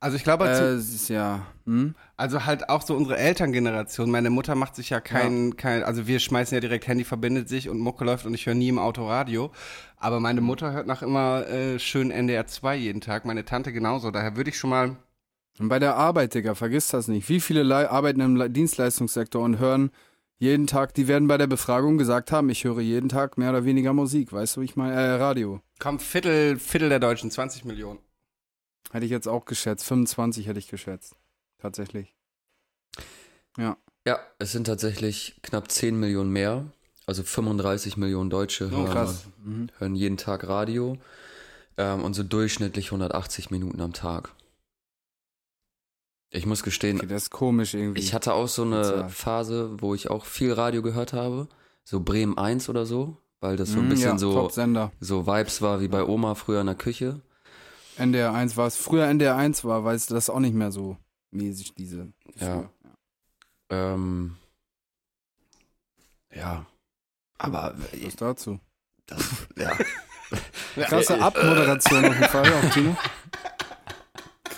[0.00, 1.94] Also ich glaube, Äh, ist ja, hm?
[2.16, 4.10] also halt auch so unsere Elterngeneration.
[4.10, 7.68] Meine Mutter macht sich ja kein, kein, also wir schmeißen ja direkt Handy verbindet sich
[7.68, 9.50] und Mucke läuft und ich höre nie im Auto Radio.
[9.96, 14.12] Aber meine Mutter hört nach immer äh, schön NDR 2 jeden Tag, meine Tante genauso.
[14.12, 14.96] Daher würde ich schon mal,
[15.58, 17.28] Und bei der Arbeit, Digga, vergiss das nicht.
[17.28, 19.90] Wie viele Le arbeiten im Le Dienstleistungssektor und hören
[20.38, 23.64] jeden Tag, die werden bei der Befragung gesagt haben, ich höre jeden Tag mehr oder
[23.64, 25.60] weniger Musik, weißt du, wie ich meine, äh, Radio.
[25.80, 27.98] komm, Viertel, Viertel der Deutschen, 20 Millionen.
[28.92, 29.84] Hätte ich jetzt auch geschätzt.
[29.84, 31.14] 25 hätte ich geschätzt.
[31.58, 32.14] Tatsächlich.
[33.58, 33.76] Ja,
[34.38, 36.64] es sind tatsächlich knapp 10 Millionen mehr.
[37.06, 39.26] Also 35 Millionen Deutsche Oh, hören, krass.
[39.44, 39.68] Mhm.
[39.78, 40.96] hören jeden Tag Radio.
[41.76, 44.30] Ähm, und so durchschnittlich 180 Minuten am Tag.
[46.30, 48.00] Ich muss gestehen, Okay, das ist komisch irgendwie.
[48.00, 49.08] ich hatte auch so eine.
[49.08, 51.48] Phase, wo ich auch viel Radio gehört habe.
[51.84, 53.16] So Bremen 1 oder so.
[53.40, 54.50] Weil das so ein Mhm, bisschen ja, so,
[55.00, 57.20] so Vibes war wie bei Oma früher in der Küche.
[57.96, 58.76] NDR 1 war es.
[58.76, 60.96] Früher NDR 1 war, weil es das auch nicht mehr so
[61.30, 62.12] mäßig diese.
[62.36, 62.68] Ja.
[63.70, 64.36] Ähm,
[66.34, 66.66] ja.
[67.38, 68.58] Aber Was dazu?
[69.06, 69.22] das,
[69.56, 69.70] ja.
[70.74, 72.96] Krasse Abmoderation auf jeden Fall, auf Tino.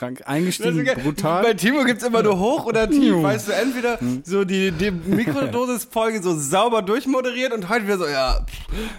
[0.00, 1.54] Krank eingestiegen, Bei brutal.
[1.56, 6.34] Timo gibt's immer nur hoch oder tief, weißt du, entweder so die, die Mikrodosis-Folge so
[6.38, 8.46] sauber durchmoderiert und heute wieder so, ja,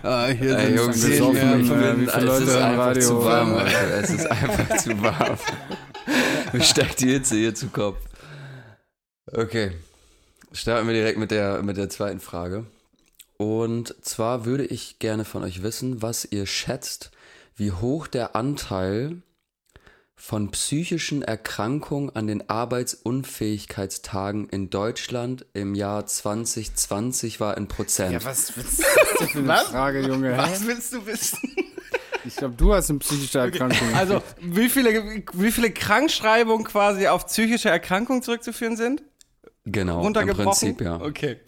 [0.03, 3.01] ah, hier Ey, sind Jungs, fünf- wie viele es Leute ist einfach Radio?
[3.01, 3.97] zu warm, Alter.
[3.99, 5.37] Es ist einfach zu warm.
[6.53, 7.97] Mir steigt die Hitze hier zu Kopf.
[9.33, 9.71] Okay.
[10.51, 12.65] Starten wir direkt mit der, mit der zweiten Frage.
[13.37, 17.09] Und zwar würde ich gerne von euch wissen, was ihr schätzt,
[17.55, 19.23] wie hoch der Anteil
[20.21, 28.13] von psychischen Erkrankungen an den Arbeitsunfähigkeitstagen in Deutschland im Jahr 2020 war in Prozent.
[28.13, 28.77] Ja, was, das
[29.19, 29.63] denn für eine Was?
[29.63, 30.33] Frage, Junge?
[30.33, 30.37] Hä?
[30.37, 31.39] Was willst du wissen?
[32.23, 33.95] Ich glaube, du hast eine psychische Erkrankung.
[33.95, 39.01] Also, wie viele, wie viele Krankschreibungen quasi auf psychische Erkrankungen zurückzuführen sind?
[39.65, 40.35] genau, im?
[40.35, 41.01] Prinzip ja.
[41.01, 41.39] Okay.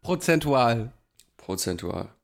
[0.00, 0.92] Prozentual.
[1.38, 2.14] Prozentual.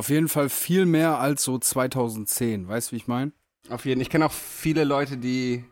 [0.00, 2.66] Auf jeden Fall viel mehr als so 2010.
[2.66, 3.32] Weißt du, wie ich meine?
[3.68, 4.02] Auf jeden Fall.
[4.02, 5.62] Ich kenne auch viele Leute, die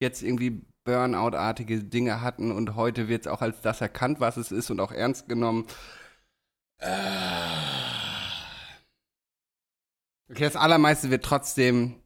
[0.00, 4.50] jetzt irgendwie Burnout-artige Dinge hatten und heute wird es auch als das erkannt, was es
[4.50, 5.68] ist und auch ernst genommen.
[6.78, 6.88] Äh.
[10.28, 12.02] Okay, das Allermeiste wird trotzdem.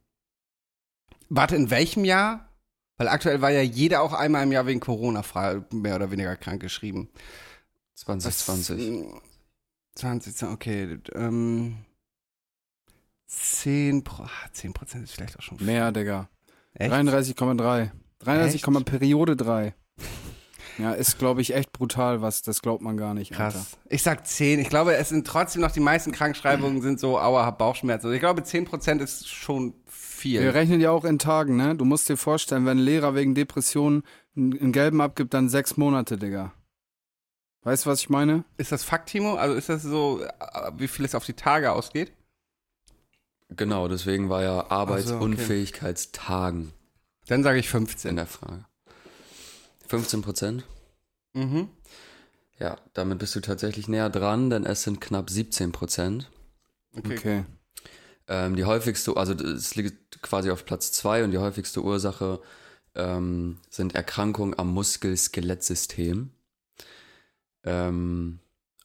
[1.27, 2.53] Warte, in welchem Jahr?
[2.97, 6.35] Weil aktuell war ja jeder auch einmal im Jahr wegen Corona frei, mehr oder weniger
[6.35, 7.09] krank geschrieben.
[7.95, 9.07] 2020.
[9.97, 10.99] 20, okay.
[11.15, 11.77] Ähm,
[13.27, 15.67] 10, Pro, ah, 10 Prozent ist vielleicht auch schon viel.
[15.67, 16.29] Mehr, Digga.
[16.73, 16.93] Echt?
[16.93, 17.91] 33,3.
[18.19, 18.85] 33, Echt?
[18.85, 19.73] Periode 3.
[20.79, 23.31] Ja, ist, glaube ich, echt brutal, was, das glaubt man gar nicht.
[23.31, 23.57] Alter.
[23.57, 23.77] Krass.
[23.89, 24.59] Ich sag 10.
[24.59, 28.05] Ich glaube, es sind trotzdem noch die meisten Krankschreibungen sind so, aua, hab Bauchschmerzen.
[28.05, 30.39] Also ich glaube, 10 Prozent ist schon viel.
[30.39, 31.75] Wir rechnen ja auch in Tagen, ne?
[31.75, 34.03] Du musst dir vorstellen, wenn ein Lehrer wegen Depressionen
[34.35, 36.53] einen einen gelben abgibt, dann sechs Monate, Digga.
[37.67, 38.45] Weißt du, was ich meine?
[38.55, 39.35] Ist das Fakt, Timo?
[39.35, 42.13] Also ist das so, äh, wie viel es auf die Tage ausgeht?
[43.49, 46.71] Genau, deswegen war ja Arbeitsunfähigkeitstagen
[47.27, 48.15] Dann sage ich in 15.
[48.15, 48.63] der Frage.
[49.85, 50.63] 15 Prozent?
[51.33, 51.67] Mhm.
[52.57, 56.31] Ja, damit bist du tatsächlich näher dran, denn es sind knapp 17 Prozent.
[56.95, 57.17] Okay.
[57.17, 57.43] Okay.
[58.29, 62.39] Ähm, die häufigste, also es liegt quasi auf Platz zwei und die häufigste Ursache
[62.95, 66.31] ähm, sind Erkrankungen am Muskel-Skelettsystem.
[67.67, 68.39] Ähm,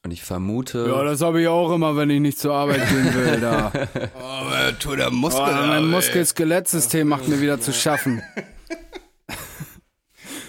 [0.04, 0.86] und ich vermute.
[0.88, 3.72] Ja, das habe ich auch immer, wenn ich nicht zur Arbeit gehen will, da.
[4.20, 5.42] Oh, tu der Muskel.
[5.42, 8.22] Oh, mein Muskel-Skelettsystem macht mir wieder zu schaffen.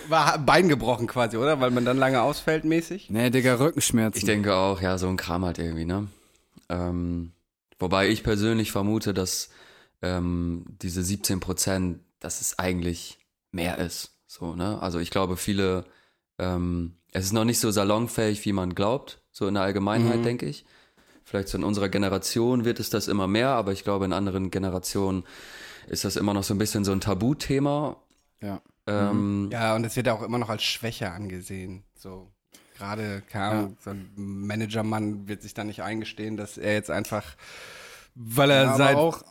[0.10, 1.60] War Bein gebrochen quasi, oder?
[1.62, 3.10] Weil man dann lange ausfällt mäßig.
[3.10, 4.18] Nee, Digga, Rückenschmerzen.
[4.18, 6.08] Ich denke auch, ja, so ein Kram halt irgendwie, ne?
[6.70, 7.32] Ähm,
[7.80, 9.50] wobei ich persönlich vermute, dass
[10.02, 13.20] ähm, diese 17 Prozent, dass es eigentlich
[13.52, 14.12] mehr ist.
[14.28, 14.82] So, ne?
[14.82, 15.86] Also ich glaube, viele,
[16.40, 20.24] ähm, es ist noch nicht so salonfähig, wie man glaubt, so in der Allgemeinheit, Mhm.
[20.24, 20.66] denke ich.
[21.26, 24.52] Vielleicht so in unserer Generation wird es das immer mehr, aber ich glaube, in anderen
[24.52, 25.24] Generationen
[25.88, 27.98] ist das immer noch so ein bisschen so ein Tabuthema.
[28.42, 28.62] Ja.
[28.88, 31.84] Ähm, Ja, und es wird ja auch immer noch als Schwäche angesehen.
[31.96, 32.30] So,
[32.78, 37.36] gerade, keine Ahnung, so ein Managermann wird sich da nicht eingestehen, dass er jetzt einfach,
[38.16, 39.24] weil er Ja, aber seit, auch.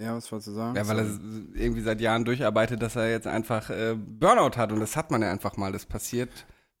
[0.00, 0.76] Ja, was wolltest du sagen?
[0.76, 1.06] ja, weil er
[1.54, 5.20] irgendwie seit Jahren durcharbeitet, dass er jetzt einfach äh, Burnout hat und das hat man
[5.22, 6.30] ja einfach mal, das passiert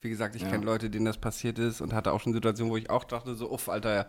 [0.02, 0.48] Wie gesagt, ich Ja.
[0.48, 3.34] kenne Leute, denen das passiert ist und hatte auch schon Situationen, wo ich auch dachte,
[3.34, 4.06] so, uff, Alter,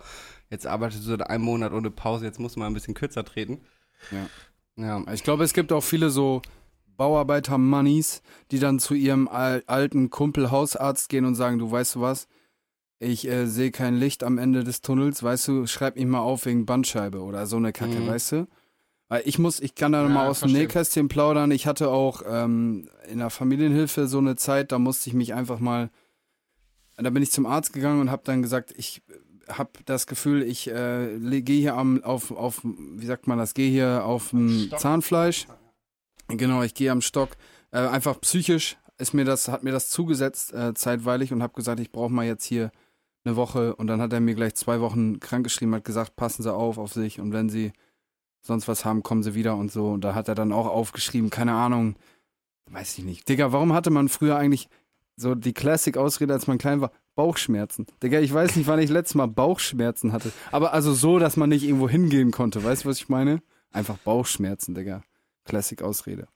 [0.49, 3.26] jetzt arbeitest du seit einem Monat ohne Pause, jetzt musst du mal ein bisschen kürzer
[3.26, 3.59] treten.
[4.09, 4.30] Ja.
[4.78, 5.03] Ja.
[5.14, 6.41] Ich glaube, es gibt auch viele so
[6.95, 12.01] Bauarbeiter-Mannis, die dann zu ihrem al alten Kumpel Hausarzt gehen und sagen, du weißt du
[12.01, 12.28] was,
[12.99, 16.45] ich äh, sehe kein Licht am Ende des Tunnels, weißt du, schreib mich mal auf
[16.45, 18.07] wegen Bandscheibe oder so eine Kacke, Mhm.
[18.07, 18.47] weißt du?
[19.26, 20.62] Ich muss, ich kann da Ja, mal aus dem verstehe.
[20.62, 21.51] Nähkästchen plaudern.
[21.51, 25.59] Ich hatte auch ähm, in der Familienhilfe so eine Zeit, da musste ich mich einfach
[25.59, 25.89] mal,
[26.95, 29.01] da bin ich zum Arzt gegangen und habe dann gesagt, ich
[29.49, 33.70] habe das Gefühl, ich äh, gehe hier am, auf, auf, wie sagt man das, gehe
[33.70, 35.47] hier auf dem Zahnfleisch.
[36.30, 37.32] Genau, ich gehe am Stock.
[37.72, 41.80] Äh, einfach psychisch ist mir das, hat mir das zugesetzt äh, zeitweilig und habe gesagt,
[41.82, 42.72] ich brauche mal jetzt hier
[43.26, 43.76] eine Woche.
[43.76, 46.93] Und dann hat er mir gleich zwei Wochen krankgeschrieben, hat gesagt, passen Sie auf auf
[46.93, 47.74] sich und wenn Sie
[48.42, 49.92] sonst was haben, kommen Sie wieder und so.
[49.92, 51.96] Und da hat er dann auch aufgeschrieben, keine Ahnung,
[52.70, 53.30] weiß ich nicht.
[53.30, 54.68] Digga, warum hatte man früher eigentlich
[55.16, 56.92] so die Classic-Ausrede, als man klein war?
[57.16, 57.86] Bauchschmerzen.
[58.02, 60.32] Digga, ich weiß nicht, wann ich letztes Mal Bauchschmerzen hatte.
[60.52, 62.64] Aber also so, dass man nicht irgendwo hingehen konnte.
[62.64, 63.42] Weißt du, was ich meine?
[63.72, 65.04] Einfach Bauchschmerzen, Digga.
[65.46, 66.28] Classic-Ausrede.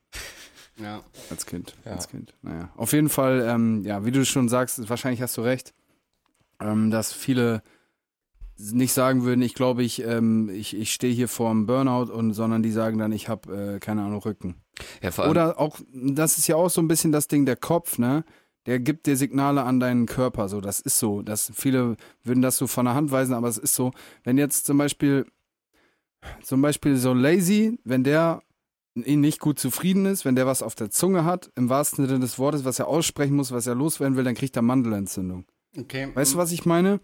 [0.77, 1.01] ja.
[1.29, 1.75] Als Kind.
[1.85, 1.93] Ja.
[1.93, 2.35] Als Kind.
[2.41, 2.69] Naja.
[2.75, 5.73] Auf jeden Fall, ähm, ja, wie du schon sagst, wahrscheinlich hast du recht,
[6.59, 7.63] ähm, dass viele
[8.57, 12.33] nicht sagen würden, ich glaube, ich, ähm, ich, ich stehe hier vor einem Burnout und
[12.33, 14.55] sondern die sagen dann, ich habe, äh, keine Ahnung, Rücken.
[15.01, 17.55] Ja, vor allem, Oder auch, das ist ja auch so ein bisschen das Ding, der
[17.55, 18.23] Kopf, ne?
[18.65, 21.21] Der gibt dir Signale an deinen Körper, so, das ist so.
[21.21, 23.91] Das, viele würden das so von der Hand weisen, aber es ist so.
[24.23, 25.25] Wenn jetzt zum Beispiel,
[26.41, 28.41] zum Beispiel so lazy, wenn der
[28.95, 32.19] ihn nicht gut zufrieden ist, wenn der was auf der Zunge hat, im wahrsten Sinne
[32.19, 35.45] des Wortes, was er aussprechen muss, was er loswerden will, dann kriegt er Mandelentzündung.
[35.77, 36.09] Okay.
[36.13, 37.01] Weißt du, was ich meine?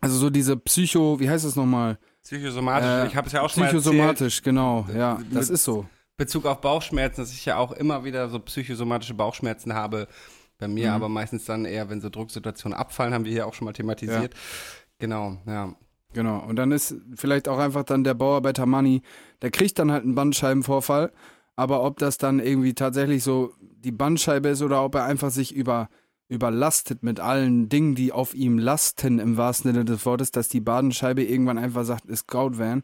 [0.00, 1.98] Also so diese Psycho, wie heißt das nochmal?
[2.22, 3.82] Psychosomatisch, Äh, ich habe es ja auch schon mal erzählt.
[3.82, 4.86] Psychosomatisch, genau.
[4.94, 5.86] Ja, das ist so.
[6.16, 10.08] Bezug auf Bauchschmerzen, dass ich ja auch immer wieder so psychosomatische Bauchschmerzen habe.
[10.58, 10.94] Bei mir Mhm.
[10.94, 14.32] aber meistens dann eher, wenn so Drucksituationen abfallen, haben wir hier auch schon mal thematisiert.
[14.98, 15.74] Genau, ja.
[16.14, 16.38] Genau.
[16.46, 19.02] Und dann ist vielleicht auch einfach dann der Bauarbeiter Money,
[19.42, 21.12] der kriegt dann halt einen Bandscheibenvorfall.
[21.56, 25.54] Aber ob das dann irgendwie tatsächlich so die Bandscheibe ist oder ob er einfach sich
[25.54, 25.88] über,
[26.28, 30.60] überlastet mit allen Dingen, die auf ihm lasten, im wahrsten Sinne des Wortes, dass die
[30.60, 32.82] Badenscheibe irgendwann einfach sagt, ist Gold Van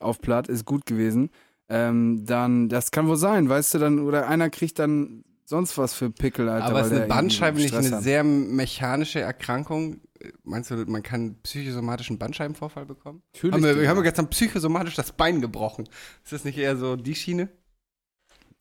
[0.00, 1.30] auf Platt, ist gut gewesen.
[1.68, 5.94] Ähm, dann, das kann wohl sein, weißt du, dann, oder einer kriegt dann sonst was
[5.94, 6.66] für Pickel, Alter.
[6.66, 8.02] aber ist eine Bandscheibe nicht eine hat.
[8.02, 10.00] sehr mechanische Erkrankung?
[10.42, 13.22] Meinst du, man kann psychosomatischen Bandscheibenvorfall bekommen?
[13.34, 15.86] Natürlich, Haben wir, wir haben gestern psychosomatisch das Bein gebrochen.
[16.22, 17.50] Ist das nicht eher so die Schiene?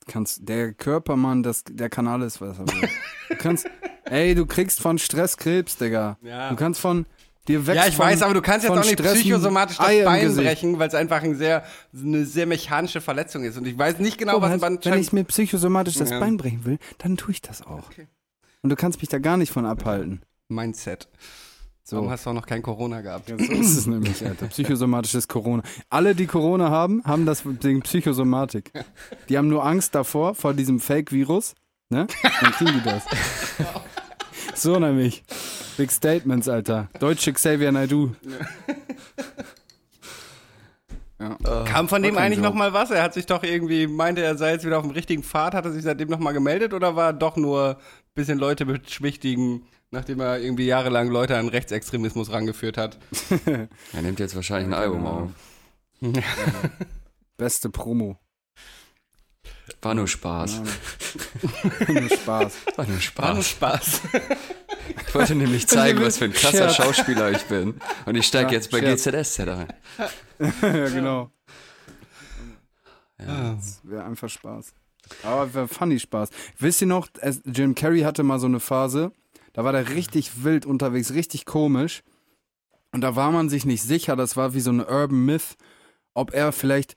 [0.06, 2.89] Kannst, der Körper, Mann, das, der kann alles, was er will.
[3.30, 3.66] Du kannst,
[4.06, 6.18] ey, du kriegst von Stress Krebs, Digga.
[6.22, 6.49] Ja.
[6.49, 7.06] Du kannst von,
[7.47, 9.78] dir wächst Ja, ich von, weiß, aber du kannst jetzt von auch nicht Stress psychosomatisch
[9.78, 13.58] das Ei Bein brechen, weil es einfach ein sehr, eine sehr mechanische Verletzung ist.
[13.58, 14.99] Und ich weiß nicht genau, Oh, was ein wenn Bandscheiben...
[14.99, 16.20] ich mir psychosomatisch das Ja.
[16.20, 17.89] Bein brechen will, dann tue ich das auch.
[17.89, 18.08] Okay.
[18.62, 20.22] Und du kannst mich da gar nicht von abhalten.
[20.47, 21.08] Mindset.
[21.86, 21.97] So.
[21.97, 23.27] Warum hast du auch noch kein Corona gehabt?
[23.27, 24.47] So ist es nämlich, Alter.
[24.47, 25.63] Psychosomatisches Corona.
[25.89, 28.71] Alle, die Corona haben, haben das Ding Psychosomatik.
[29.27, 31.55] Die haben nur Angst davor, vor diesem Fake-Virus.
[31.89, 32.07] Ne?
[32.41, 33.03] Dann kriegen die das.
[34.55, 35.23] So nämlich.
[35.75, 36.88] Big Statements, Alter.
[36.99, 38.11] Deutsche Xavier Naidoo.
[41.19, 41.63] Ja.
[41.65, 42.49] Kam von dem eigentlich Joke.
[42.49, 42.91] noch mal was?
[42.91, 45.65] Er hat sich doch irgendwie, meinte er sei jetzt wieder auf dem richtigen Pfad, hat
[45.65, 47.75] er sich seitdem noch mal gemeldet oder war doch nur ein
[48.13, 49.63] bisschen Leute beschwichtigen,
[49.94, 52.98] nachdem er irgendwie jahrelang Leute an Rechtsextremismus rangeführt hat?
[53.46, 55.30] er nimmt jetzt wahrscheinlich ein Album auf.
[57.38, 58.20] Beste Promo.
[59.82, 60.62] War nur Spaß.
[61.88, 62.54] Nur Spaß.
[62.76, 63.48] War nur War nur Spaß.
[63.48, 64.02] Spaß.
[65.08, 66.76] Ich wollte nämlich zeigen, was für ein krasser Scherz.
[66.76, 67.80] Schauspieler ich bin.
[68.06, 69.04] Und ich steige Ja, jetzt bei Scherz.
[69.04, 69.68] GZSZ ein.
[70.62, 71.32] ja, genau.
[73.20, 73.56] Ja.
[73.56, 74.74] Das wäre einfach Spaß.
[75.24, 76.30] Aber wäre funny Spaß.
[76.60, 77.08] Wisst ihr noch,
[77.46, 79.12] Jim Carrey hatte mal so eine Phase,
[79.54, 82.04] da war der richtig wild unterwegs, richtig komisch.
[82.91, 85.56] Und da war man sich nicht sicher, das war wie so ein Urban Myth,
[86.14, 86.95] ob er vielleicht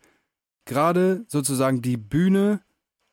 [0.67, 2.61] gerade sozusagen die Bühne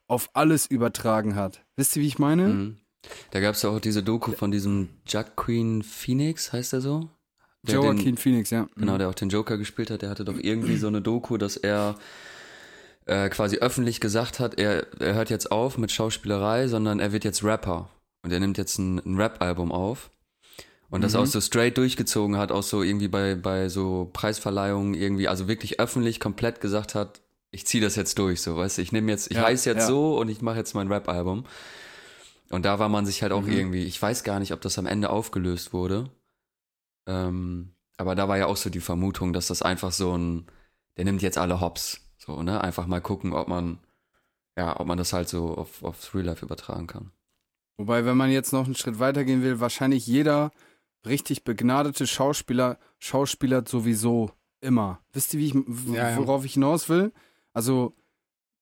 [0.08, 1.64] auf alles übertragen hat.
[1.78, 2.48] Wisst ihr, wie ich meine?
[2.50, 2.78] Mhm.
[3.32, 4.90] Da gab es ja auch diese Doku von diesem
[5.36, 7.10] Queen Phoenix, heißt er so?
[7.64, 8.68] Der den- Joaquin Phoenix, ja.
[8.76, 11.56] Genau, der auch den Joker gespielt hat, der hatte doch irgendwie so eine Doku, dass
[11.58, 11.96] er
[13.06, 17.24] äh, quasi öffentlich gesagt hat, er, er hört jetzt auf mit Schauspielerei, sondern er wird
[17.26, 17.90] jetzt Rapper.
[18.24, 20.10] Und er nimmt jetzt ein, ein Rap-Album auf.
[20.90, 21.20] Und das Mhm.
[21.20, 25.80] auch so straight durchgezogen hat, auch so irgendwie bei, bei so Preisverleihungen irgendwie, also wirklich
[25.80, 27.22] öffentlich komplett gesagt hat,
[27.52, 29.82] ich ziehe das jetzt durch, so, weißt du, ich nehme jetzt, ich Ja, heiße jetzt
[29.84, 29.88] ja.
[29.88, 31.46] so und ich mache jetzt mein Rap-Album.
[32.50, 33.52] Und da war man sich halt auch Mhm.
[33.52, 36.10] irgendwie, ich weiß gar nicht, ob das am Ende aufgelöst wurde.
[37.08, 40.48] Ähm, aber da war ja auch so die Vermutung, dass das einfach so ein,
[40.98, 42.02] der nimmt jetzt alle Hops.
[42.18, 42.62] So, ne?
[42.62, 43.80] Einfach mal gucken, ob man,
[44.58, 47.12] ja, ob man das halt so auf, auf Real Life übertragen kann.
[47.78, 50.52] Wobei, wenn man jetzt noch einen Schritt weitergehen will, wahrscheinlich jeder
[51.06, 55.02] richtig begnadete Schauspieler Schauspieler sowieso immer.
[55.12, 57.12] Wisst ihr, wie ich, worauf ich hinaus will?
[57.52, 57.96] Also,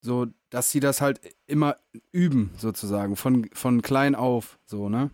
[0.01, 1.75] so, dass sie das halt immer
[2.11, 5.11] üben, sozusagen, von, von klein auf, so, ne?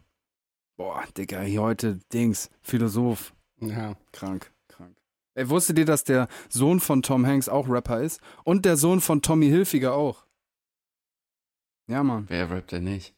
[0.78, 3.96] Boah, Digga, hier heute Dings, Philosoph, Ja.
[4.14, 4.96] krank, krank.
[5.34, 8.22] Ey, wusstet ihr, dass der Sohn von Tom Hanks auch Rapper ist?
[8.46, 10.26] Und der Sohn von Tommy Hilfiger auch.
[11.88, 12.26] Ja, Mann.
[12.30, 13.14] Wer rappt denn nicht?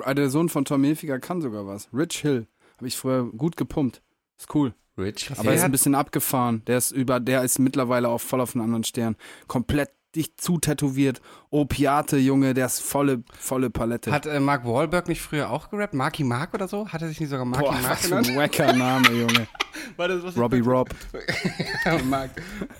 [0.00, 1.88] Ah, Der Sohn von Tom Hilfiger kann sogar was.
[1.92, 2.46] Rich Hill.
[2.78, 4.02] Habe ich früher gut gepumpt.
[4.38, 4.74] Ist cool.
[4.98, 5.30] Rich?
[5.36, 6.62] Aber er ist ein bisschen abgefahren.
[6.66, 9.16] Der ist über, der ist mittlerweile auch voll auf einem anderen Stern.
[9.46, 11.20] Komplett dicht zutätowiert.
[11.50, 14.12] Opiate, Junge, der ist volle, volle Palette.
[14.12, 15.94] Hat äh, Mark Wahlberg nicht früher auch gerappt?
[15.94, 16.88] Marky Mark oder so?
[16.88, 18.28] Hat er sich nicht sogar Marky Boah, Mark was genannt?
[18.28, 19.46] ein wacker Name, Junge.
[19.96, 20.90] War das was Robbie Rob.
[22.04, 22.30] Mark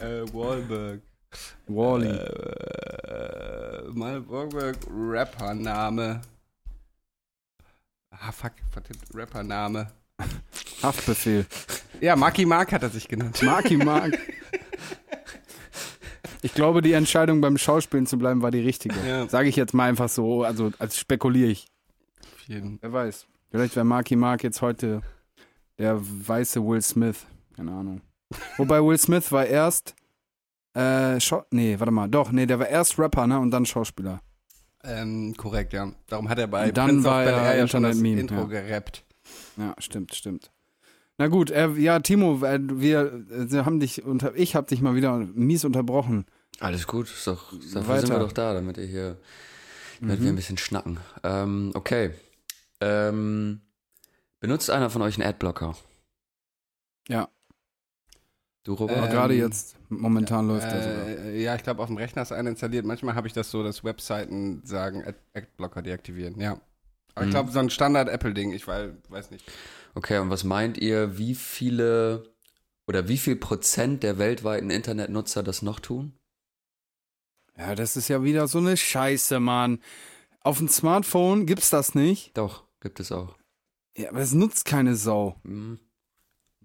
[0.00, 1.00] äh, Wahlberg.
[1.66, 2.08] Wally.
[2.08, 6.20] Äh, Mark Wahlberg, Rappername.
[8.12, 9.90] Ah, fuck, verdammt, Rappername.
[10.82, 11.46] Haftbefehl.
[12.00, 13.40] Ja, Marky Mark hat er sich genannt.
[13.44, 14.18] Marky Mark.
[16.42, 18.96] Ich glaube, die Entscheidung beim Schauspielen zu bleiben war die richtige.
[19.06, 19.28] Ja.
[19.28, 21.68] Sage ich jetzt mal einfach so, also als spekuliere ich.
[22.48, 22.78] Jeden.
[22.80, 23.26] Wer weiß.
[23.52, 25.02] Vielleicht wäre Marky Mark jetzt heute
[25.78, 27.24] der weiße Will Smith.
[27.54, 28.00] Keine Ahnung.
[28.56, 29.94] Wobei Will Smith war erst.
[30.74, 32.08] Äh, Schau nee, warte mal.
[32.08, 33.38] Doch, nee, der war erst Rapper, ne?
[33.38, 34.20] Und dann Schauspieler.
[34.84, 35.92] Ähm, korrekt, ja.
[36.08, 38.62] Darum hat er bei Und dann Prince war er ja schon das Internet-Meme, Intro ja.
[38.62, 39.04] gerappt.
[39.56, 40.50] Ja, stimmt, stimmt.
[41.18, 44.94] Na gut, äh, ja, Timo, äh, wir äh, haben dich unter, ich habe dich mal
[44.94, 46.26] wieder mies unterbrochen.
[46.58, 48.06] Alles gut, ist doch, dafür Weiter.
[48.06, 49.18] sind wir doch da, damit ihr hier,
[50.00, 50.98] damit wir ein bisschen schnacken.
[51.22, 52.10] Ähm, okay.
[52.80, 53.60] Ähm,
[54.40, 55.76] benutzt einer von euch einen Adblocker?
[57.08, 57.28] Ja.
[58.64, 58.96] Du, Robert?
[58.98, 61.08] Aber Ähm, gerade jetzt, momentan läuft er sogar.
[61.08, 62.84] Äh, ja, ich glaube, auf dem Rechner ist einer installiert.
[62.86, 66.38] Manchmal habe ich das so, dass Webseiten sagen, Ad- Adblocker deaktivieren.
[66.40, 66.60] Ja.
[67.14, 67.30] Aber ich Mhm.
[67.32, 69.44] glaube, so ein Standard-Apple-Ding, ich weiß, weiß nicht.
[69.94, 72.32] Okay, und was meint ihr, wie viele
[72.86, 76.14] oder wie viel Prozent der weltweiten Internetnutzer das noch tun?
[77.58, 79.80] Ja, das ist ja wieder so eine Scheiße, Mann.
[80.40, 82.36] Auf dem Smartphone gibt's das nicht.
[82.36, 83.36] Doch, gibt es auch.
[83.96, 85.36] Ja, aber es nutzt keine Sau.
[85.44, 85.78] Hm.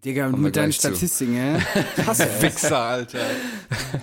[0.05, 0.71] Digga, mit deinen.
[0.71, 1.61] Statistiken,
[2.05, 2.41] hasse es.
[2.41, 3.19] Wichser, Alter.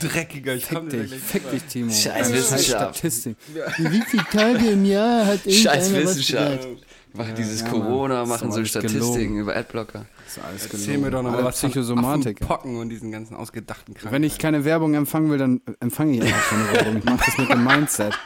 [0.00, 0.54] Dreckiger.
[0.54, 1.92] Ich Fick dich, fick dich, Timo.
[1.92, 2.96] Scheiß Wissenschaft.
[2.96, 3.36] Statistik.
[3.78, 6.68] Wie viele Tage im Jahr hat Scheiß was Wissenschaft.
[7.12, 7.68] Machen dieses ja.
[7.68, 9.38] Corona, machen so Statistiken gelogen.
[9.38, 10.06] über Adblocker.
[10.24, 12.40] Das ist alles Erzähl mir doch noch mal Alle was Psychosomatik.
[12.40, 14.12] Pocken und diesen ganzen ausgedachten Krankheiten.
[14.12, 16.96] Wenn ich keine Werbung empfangen will, dann empfange ich einfach keine Werbung.
[16.98, 18.18] Ich mach das mit dem Mindset.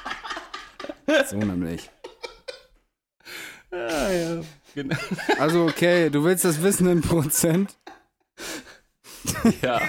[1.28, 1.90] So nämlich.
[3.70, 4.40] Ja, ja.
[4.78, 4.96] Genau.
[5.40, 7.76] Also, okay, du willst das wissen in Prozent?
[9.60, 9.80] Ja.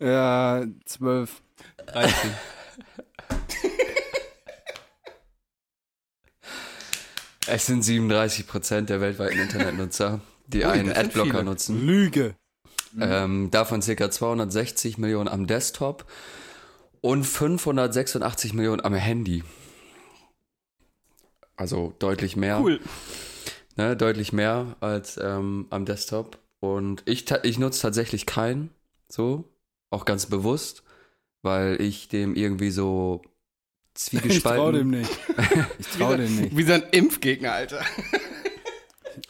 [0.00, 1.42] Ja, zwölf.
[1.86, 2.30] 13.
[7.46, 11.44] Es sind 37 Prozent der weltweiten Internetnutzer, die Ui, einen Adblocker viele.
[11.44, 11.86] nutzen.
[11.86, 12.34] Lüge.
[13.00, 14.10] Ähm, davon ca.
[14.10, 16.04] 260 Millionen am Desktop
[17.00, 19.44] und 586 Millionen am Handy.
[21.64, 22.60] Also deutlich mehr.
[22.60, 22.78] Cool.
[23.76, 26.38] Ne, deutlich mehr als ähm, am Desktop.
[26.60, 28.68] Und ich, ich nutze tatsächlich keinen,
[29.10, 29.44] so,
[29.88, 30.82] auch ganz bewusst,
[31.40, 33.22] weil ich dem irgendwie so
[33.96, 34.62] Ich zwiegespalten.
[34.62, 35.10] trau dem nicht.
[35.78, 36.54] Ich trau dem nicht.
[36.54, 37.82] Wie so ein Impfgegner, Alter.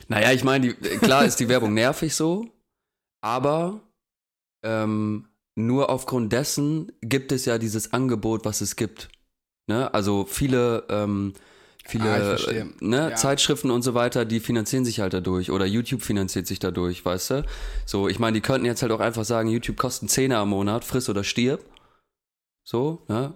[0.09, 2.49] Naja, ich meine, klar ist die Werbung nervig so,
[3.21, 3.81] aber
[4.65, 9.09] ähm, nur aufgrund dessen gibt es ja dieses Angebot, was es gibt.
[9.69, 9.95] Ne?
[9.95, 11.35] Also viele, ähm,
[11.87, 13.15] viele Ah, äh, ne, Ja.
[13.17, 17.31] Zeitschriften und so weiter, die finanzieren sich halt dadurch oder YouTube finanziert sich dadurch, weißt
[17.31, 17.45] du?
[17.87, 20.49] So, ich meine, die könnten jetzt halt auch einfach sagen, YouTube kostet einen Zehner am
[20.51, 21.65] Monat, friss oder stirb.
[22.65, 23.35] So, ne?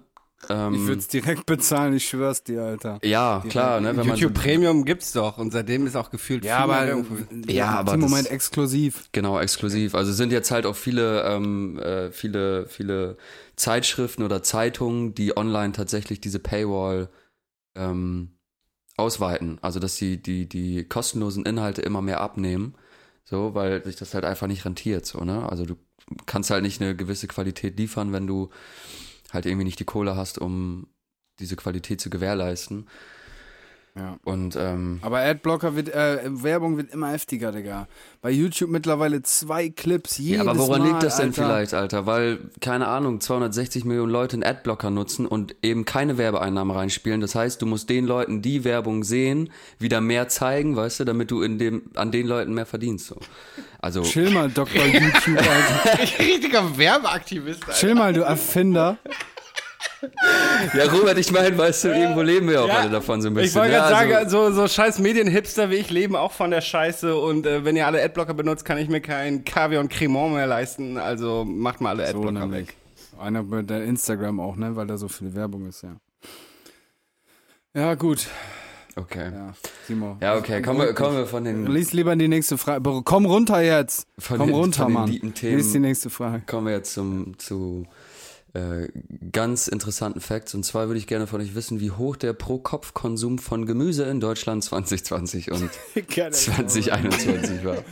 [0.49, 3.01] Ähm, Ich würde es direkt bezahlen, ich schwör's dir, Alter.
[3.03, 3.89] ja, klar, ne?
[3.89, 7.27] Wenn man YouTube so, Premium gibt's doch und seitdem ist auch gefühlt Ja, aber, Werbung.
[7.49, 9.09] Ja, aber im Moment exklusiv.
[9.13, 9.95] Genau, exklusiv.
[9.97, 13.17] Also sind jetzt halt auch viele, ähm, äh, viele, viele
[13.57, 17.09] Zeitschriften oder Zeitungen, die online tatsächlich diese Paywall
[17.75, 18.38] ähm,
[18.99, 19.59] ausweiten.
[19.63, 22.75] Also dass sie die, die kostenlosen Inhalte immer mehr abnehmen.
[23.25, 25.47] So, weil sich das halt einfach nicht rentiert, so, ne?
[25.51, 25.77] Also du
[26.25, 28.49] kannst halt nicht eine gewisse Qualität liefern, wenn du
[29.31, 30.87] halt irgendwie nicht die Kohle hast, um
[31.39, 32.89] diese Qualität zu gewährleisten.
[33.99, 34.17] Ja.
[34.23, 37.89] Und ähm, Aber Adblocker wird, äh, Werbung wird immer heftiger, Digga.
[38.23, 41.43] Bei YouTube mittlerweile zwei Clips jedes Ja, aber woran Mal, liegt das denn Alter.
[41.43, 42.07] vielleicht, Alter?
[42.07, 47.21] Weil, keine Ahnung, 260 Millionen Leute einen Adblocker nutzen und eben keine Werbeeinnahmen reinspielen.
[47.21, 51.33] Das heißt, du musst den Leuten, die Werbung sehen, wieder mehr zeigen, weißt du, damit
[51.33, 53.09] du in dem, an den Leuten mehr verdienst.
[53.09, 53.17] So.
[53.81, 54.85] Also, Chill mal, Dr.
[54.87, 55.99] YouTube, Alter.
[56.21, 57.79] Richtiger Werbeaktivist, Alter.
[57.79, 58.99] Chill mal, du Erfinder.
[60.75, 63.49] Ja, Robert, ich meine, weißt du, irgendwo leben wir auch alle davon so ein bisschen.
[63.49, 63.79] Ich wollte ne?
[63.79, 67.47] gerade Also- sagen, so, so scheiß Medienhipster wie ich leben auch von der Scheiße und
[67.47, 70.99] äh, wenn ihr alle Adblocker benutzt, kann ich mir kein Kaviar und Cremant mehr leisten,
[70.99, 72.69] also macht mal alle So Adblocker nämlich.
[72.69, 72.77] weg.
[73.21, 74.77] Einer mit der Instagram auch, ne?
[74.77, 75.97] Weil da so viel Werbung ist, ja.
[77.75, 78.27] Ja, gut.
[78.97, 79.31] Okay.
[79.33, 79.55] Ja,
[79.87, 80.17] Timo.
[80.21, 82.83] Ja, okay, kommen wir, kommen wir von den, Lies lieber die nächste Frage.
[83.05, 84.07] Komm runter jetzt.
[84.19, 85.33] Von Komm den- runter, von den Mann.
[85.41, 86.43] Lies die nächste Frage.
[86.47, 87.87] kommen wir jetzt zum, zu
[88.59, 88.89] äh,
[89.33, 90.55] ganz interessanten Facts.
[90.55, 94.21] Und zwar würde ich gerne von euch wissen, wie hoch der Pro-Kopf-Konsum von Gemüse in
[94.21, 97.85] Deutschland 2020 und 2021 war.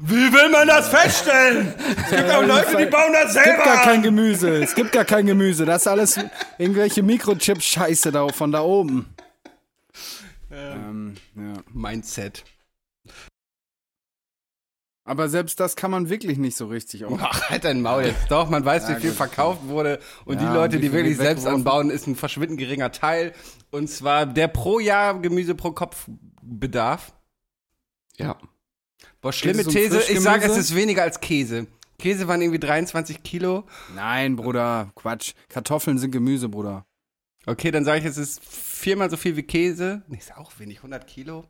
[0.00, 1.74] Wie will man das feststellen?
[2.04, 4.02] Es gibt auch Leute, die bauen das Es gibt selber gar kein.
[4.02, 4.62] Gemüse.
[4.62, 5.64] Es gibt gar kein Gemüse.
[5.64, 6.20] Das ist alles
[6.56, 9.06] irgendwelche Mikrochip-Scheiße da von da oben.
[10.52, 11.54] Ähm, ja.
[11.72, 12.44] Mindset.
[15.08, 17.18] Aber selbst das kann man wirklich nicht so richtig auch.
[17.18, 18.30] Ach, halt dein Maul jetzt.
[18.30, 19.16] Doch, man weiß, Ja, wie viel gut.
[19.16, 20.00] verkauft wurde.
[20.26, 23.32] Und Ja, die Leute, die wirklich selbst anbauen, ist ein verschwindend geringer Teil.
[23.70, 26.06] Und zwar der pro Jahr Gemüse pro Kopf
[26.42, 27.14] Bedarf.
[28.18, 28.36] Ja.
[29.22, 29.98] Boah, schlimme um These.
[30.12, 31.68] Ich sage, es ist weniger als Käse.
[31.98, 33.64] Käse waren irgendwie 23 Kilo.
[33.94, 35.32] Nein, Bruder, Quatsch.
[35.48, 36.84] Kartoffeln sind Gemüse, Bruder.
[37.46, 40.02] Okay, dann sage ich, es ist viermal so viel wie Käse.
[40.06, 41.46] Nee, ist auch wenig, 100 Kilo.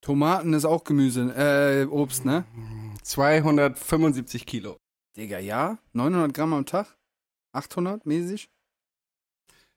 [0.00, 2.44] Tomaten ist auch Gemüse, äh, Obst, ne?
[3.02, 4.76] 275 Kilo.
[5.16, 5.78] Digga, ja?
[5.92, 6.96] 900 Gramm am Tag?
[7.52, 8.48] 800 mäßig?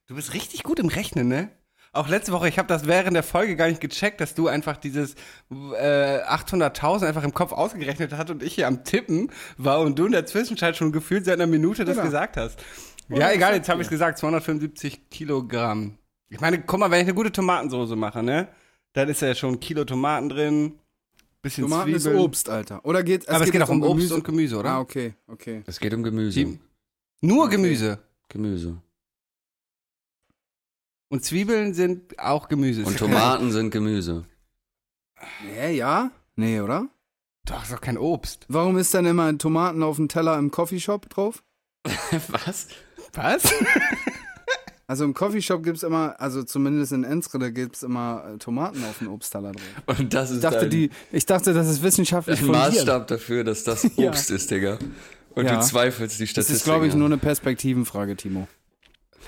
[0.07, 1.49] Du bist richtig gut im Rechnen, ne?
[1.93, 4.77] Auch letzte Woche, ich habe das während der Folge gar nicht gecheckt, dass du einfach
[4.77, 5.15] dieses
[5.49, 10.05] äh, 800.000 einfach im Kopf ausgerechnet hast und ich hier am Tippen war und du
[10.05, 12.05] in der Zwischenzeit schon gefühlt seit einer Minute das Genau.
[12.05, 12.63] gesagt hast.
[13.09, 15.97] Ja, egal, jetzt habe ich gesagt, 275 Kilogramm.
[16.29, 18.47] Ich meine, guck mal, wenn ich eine gute Tomatensoße mache, ne?
[18.93, 20.73] Dann ist ja schon ein Kilo Tomaten drin,
[21.41, 22.21] bisschen Tomaten ist Zwiebeln.
[22.23, 22.83] Obst, Alter.
[22.85, 24.71] Oder geht, Aber es geht auch um Obst und Gemüse, oder?
[24.71, 25.63] Ah, okay, okay.
[25.65, 26.43] Es geht um Gemüse.
[26.43, 26.59] Die-
[27.21, 27.55] Nur Okay.
[27.55, 27.99] Gemüse.
[28.27, 28.77] Gemüse.
[31.09, 32.83] Und Zwiebeln sind auch Gemüse.
[32.83, 34.25] Und Tomaten sind Gemüse.
[35.45, 36.11] Nee, ja?
[36.35, 36.87] Nee, oder?
[37.45, 38.45] Doch, ist doch kein Obst.
[38.47, 41.43] Warum ist dann immer Tomaten auf dem Teller im Coffeeshop drauf?
[42.27, 42.67] Was?
[43.13, 43.43] Was?
[44.91, 49.07] Also im Coffeeshop gibt's immer, also zumindest in Enschede gibt's immer äh, Tomaten auf dem
[49.07, 49.63] Obstteller drauf.
[49.99, 52.57] Und das ist Ich dachte, die, ich dachte, das ist wissenschaftlich fundiert.
[52.73, 54.09] Maßstab dafür, dass das Ja.
[54.09, 54.79] Obst ist, Digga.
[55.33, 55.55] Und Ja.
[55.55, 56.55] du zweifelst die Das Statistik.
[56.57, 56.99] ist, glaube ich, an.
[56.99, 58.49] nur eine Perspektivenfrage, Timo.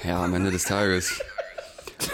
[0.03, 1.22] Ja, am Ende des Tages.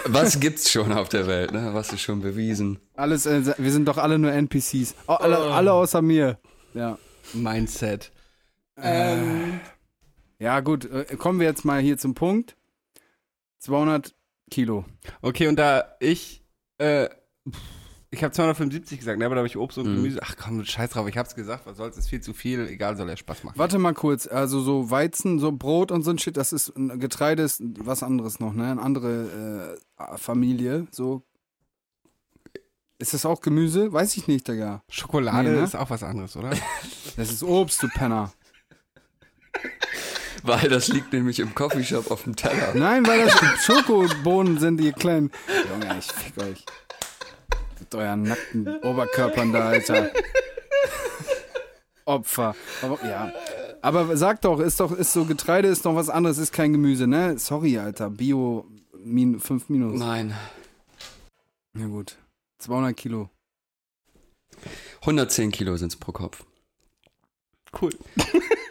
[0.06, 1.70] Was gibt's schon auf der Welt, ne?
[1.72, 2.78] Was ist schon bewiesen?
[2.94, 4.94] Alles, äh, wir sind doch alle nur NPCs.
[5.08, 6.38] Oh, alle, alle außer mir.
[6.72, 6.98] Ja.
[7.34, 8.12] Mindset.
[10.38, 12.54] Ja, gut, äh, kommen wir jetzt mal hier zum Punkt.
[13.60, 14.14] 200
[14.50, 14.84] Kilo.
[15.22, 16.42] Okay, und da ich,
[16.78, 17.08] äh,
[18.10, 19.96] ich habe 275 gesagt, ne, aber da habe ich Obst und Mhm.
[19.96, 20.18] Gemüse.
[20.22, 23.08] Ach komm, scheiß drauf, ich hab's gesagt, was soll's, ist viel zu viel, egal, soll
[23.08, 23.56] ja Spaß machen.
[23.58, 26.98] Warte mal kurz, also so Weizen, so Brot und so ein Shit, das ist, ein
[26.98, 28.72] Getreide ist was anderes noch, ne?
[28.72, 31.22] Eine andere äh, Familie, so.
[32.98, 33.92] Ist das auch Gemüse?
[33.92, 34.82] Weiß ich nicht, Digga.
[34.90, 35.64] Schokolade Nee, ne?
[35.64, 36.50] ist auch was anderes, oder?
[37.16, 38.32] Das ist Obst, du Penner.
[40.42, 42.74] Weil das liegt nämlich im Coffeeshop auf dem Teller.
[42.74, 43.34] Nein, weil das
[43.64, 45.30] Schokobohnen sind, ihr kleinen.
[45.70, 46.64] Junge, ich fick euch.
[47.78, 50.10] Mit euren nackten Oberkörpern da, Alter.
[52.04, 52.54] Opfer.
[52.82, 53.32] Aber, ja.
[53.82, 57.06] Aber sag doch, ist doch, ist so Getreide ist doch was anderes, ist kein Gemüse,
[57.06, 57.38] ne?
[57.38, 58.10] Sorry, Alter.
[58.10, 58.66] Bio
[59.04, 59.98] min, 5 minus.
[59.98, 60.34] Nein.
[61.72, 62.16] Na gut.
[62.58, 63.30] 200 Kilo.
[65.00, 66.44] 110 Kilo sind's pro Kopf.
[67.80, 67.90] Cool.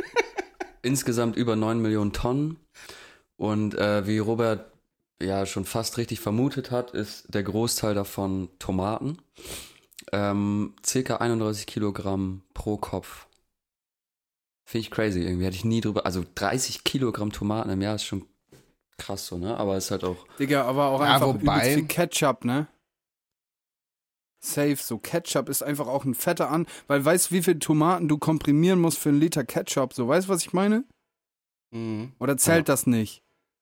[0.81, 2.57] Insgesamt über 9 Millionen Tonnen.
[3.37, 4.71] Und äh, wie Robert
[5.21, 9.17] ja schon fast richtig vermutet hat, ist der Großteil davon Tomaten.
[10.11, 13.27] Ähm, circa 31 Kilogramm pro Kopf.
[14.65, 15.45] Finde ich crazy irgendwie.
[15.45, 16.05] Hätte ich nie drüber.
[16.05, 18.25] Also 30 Kilogramm Tomaten im Jahr ist schon
[18.97, 19.57] krass so, ne?
[19.57, 20.25] Aber ist halt auch.
[20.37, 22.67] Digga, aber auch Ja, einfach wobei- viel Ketchup, ne?
[24.41, 28.07] Safe, so Ketchup ist einfach auch ein fetter an, weil weißt du, wie viel Tomaten
[28.07, 29.93] du komprimieren musst für einen Liter Ketchup?
[29.93, 30.85] So, weißt du, was ich meine?
[31.71, 32.13] Mhm.
[32.19, 33.21] Oder zählt das nicht?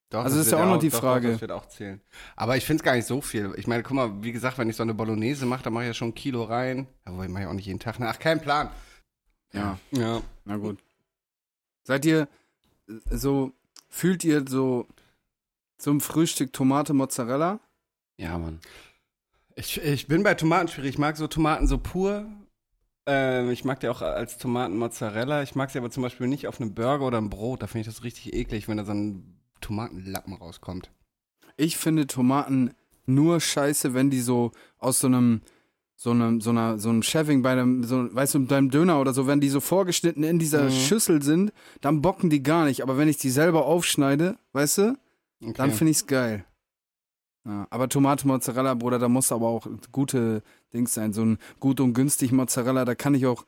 [0.09, 1.27] Doch, Also ist wird ja auch noch die doch, Frage.
[1.27, 2.01] Doch, das wird auch zählen.
[2.37, 3.53] Aber ich finde es gar nicht so viel.
[3.57, 5.87] Ich meine, guck mal, wie gesagt, wenn ich so eine Bolognese mache, dann mache ich
[5.89, 6.87] ja schon ein Kilo rein.
[7.03, 7.99] Aber ich mache ja auch nicht jeden Tag.
[7.99, 8.69] Ach, kein Plan.
[9.51, 10.21] Ja, Ja.
[10.45, 10.79] na gut.
[11.83, 12.29] Seid ihr
[12.87, 13.51] äh, so,
[13.89, 14.87] fühlt ihr so
[15.77, 17.59] zum Frühstück Tomate Mozzarella?
[18.17, 18.59] Ja, Mann.
[19.59, 20.91] Ich, ich bin bei Tomaten schwierig.
[20.91, 22.25] Ich mag so Tomaten so pur.
[23.07, 25.41] Ähm, ich mag die auch als Tomaten Mozzarella.
[25.41, 27.63] Ich mag sie aber zum Beispiel nicht auf einem Burger oder einem Brot.
[27.63, 30.91] Da finde ich das richtig eklig, wenn da so ein Tomatenlappen rauskommt.
[31.55, 32.71] Ich finde Tomaten
[33.07, 35.41] nur scheiße, wenn die so aus so einem
[35.95, 39.13] so einem so einer so einem Shaving bei einem so weißt du beim Döner oder
[39.13, 40.71] so, wenn die so vorgeschnitten in dieser Mhm.
[40.71, 41.51] Schüssel sind,
[41.81, 44.97] dann bocken die gar nicht, aber wenn ich die selber aufschneide, weißt du?
[45.41, 45.53] Okay.
[45.55, 46.45] Dann finde ich's geil.
[47.47, 50.43] Ja, aber Tomate Mozzarella, Bruder, da muss aber auch gute
[50.73, 51.13] Dings sein.
[51.13, 53.45] So ein gut und günstig Mozzarella, da kann ich auch,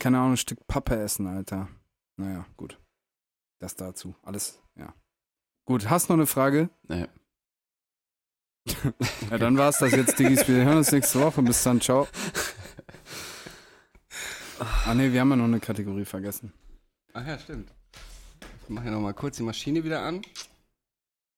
[0.00, 1.68] keine Ahnung, ein Stück Pappe essen, Alter.
[2.16, 2.80] Naja, gut.
[3.60, 4.16] Das dazu.
[4.22, 4.92] Alles, ja.
[5.64, 6.70] Gut, hast noch eine Frage?
[6.88, 7.06] Nee.
[9.30, 10.48] Ja, dann war's das jetzt, Diggis.
[10.48, 11.40] Wir hören uns nächste Woche.
[11.42, 12.08] Bis dann, ciao.
[14.58, 16.52] Ah, nee, wir haben ja noch eine Kategorie vergessen.
[17.12, 17.72] Ach ja, stimmt.
[18.64, 20.22] Ich mache ja noch mal kurz die Maschine wieder an.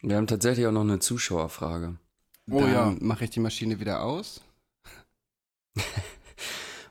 [0.00, 1.98] Wir haben tatsächlich auch noch eine Zuschauerfrage.
[2.50, 2.96] Oh Dann ja.
[3.00, 4.42] mache ich die Maschine wieder aus.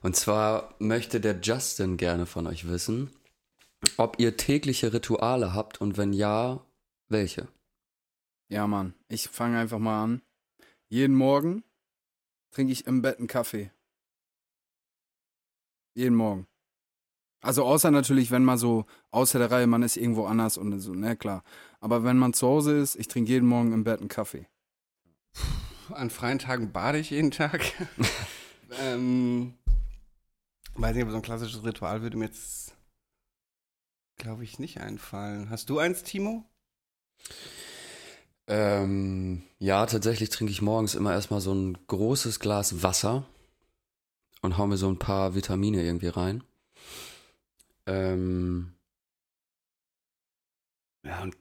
[0.02, 3.10] Und zwar möchte der Justin gerne von euch wissen,
[3.96, 6.64] ob ihr tägliche Rituale habt und wenn ja,
[7.08, 7.48] welche?
[8.48, 8.94] Ja, Mann.
[9.08, 10.22] Ich fange einfach mal an.
[10.88, 11.64] Jeden Morgen
[12.50, 13.70] trinke ich im Bett einen Kaffee.
[15.94, 16.46] Jeden Morgen.
[17.40, 20.94] Also außer natürlich, wenn man so außer der Reihe, man ist irgendwo anders und so,
[20.94, 21.44] ne, klar.
[21.80, 24.46] Aber wenn man zu Hause ist, ich trinke jeden Morgen im Bett einen Kaffee.
[25.90, 27.62] An freien Tagen bade ich jeden Tag.
[28.82, 29.54] ähm,
[30.74, 32.74] weiß nicht, aber so ein klassisches Ritual würde mir jetzt,
[34.16, 35.50] glaube ich, nicht einfallen.
[35.50, 36.44] Hast du eins, Timo?
[38.48, 43.26] Ähm, ja, tatsächlich trinke ich morgens immer erstmal so ein großes Glas Wasser
[44.40, 46.42] und hau mir so ein paar Vitamine irgendwie rein.
[47.86, 48.74] Ähm,
[51.04, 51.36] ja, und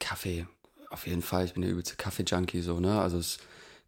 [0.00, 0.46] Kaffee,
[0.90, 1.44] auf jeden Fall.
[1.44, 3.00] Ich bin der übelste Kaffee-Junkie, so, ne?
[3.00, 3.38] Also, das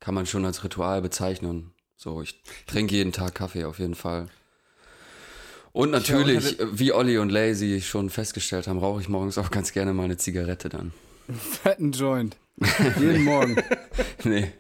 [0.01, 1.73] kann man schon als Ritual bezeichnen.
[1.97, 4.29] So, ich trinke jeden Tag Kaffee, auf jeden Fall.
[5.73, 9.93] Und natürlich, wie Olli und Lazy schon festgestellt haben, rauche ich morgens auch ganz gerne
[9.93, 10.93] mal eine Zigarette dann.
[11.63, 12.37] Fetten Joint.
[12.99, 13.57] jeden Morgen.
[14.25, 14.51] nee,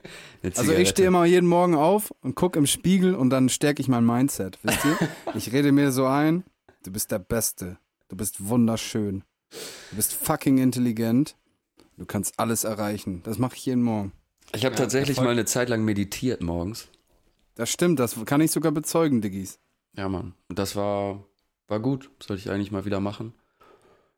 [0.55, 3.89] Also ich stehe immer jeden Morgen auf und gucke im Spiegel und dann stärke ich
[3.89, 4.99] mein Mindset, wisst ihr?
[5.35, 6.45] Ich rede mir so ein,
[6.85, 7.79] du bist der Beste,
[8.09, 11.37] du bist wunderschön, du bist fucking intelligent,
[11.97, 13.23] du kannst alles erreichen.
[13.25, 14.13] Das mache ich jeden Morgen.
[14.55, 15.27] Ich habe tatsächlich Erfolg.
[15.27, 16.89] mal eine Zeit lang meditiert morgens.
[17.55, 19.59] Das stimmt, das kann ich sogar bezeugen, Diggis.
[19.97, 20.35] Ja, Mann.
[20.49, 21.25] Und das war,
[21.69, 22.11] war gut.
[22.23, 23.33] Sollte ich eigentlich mal wieder machen.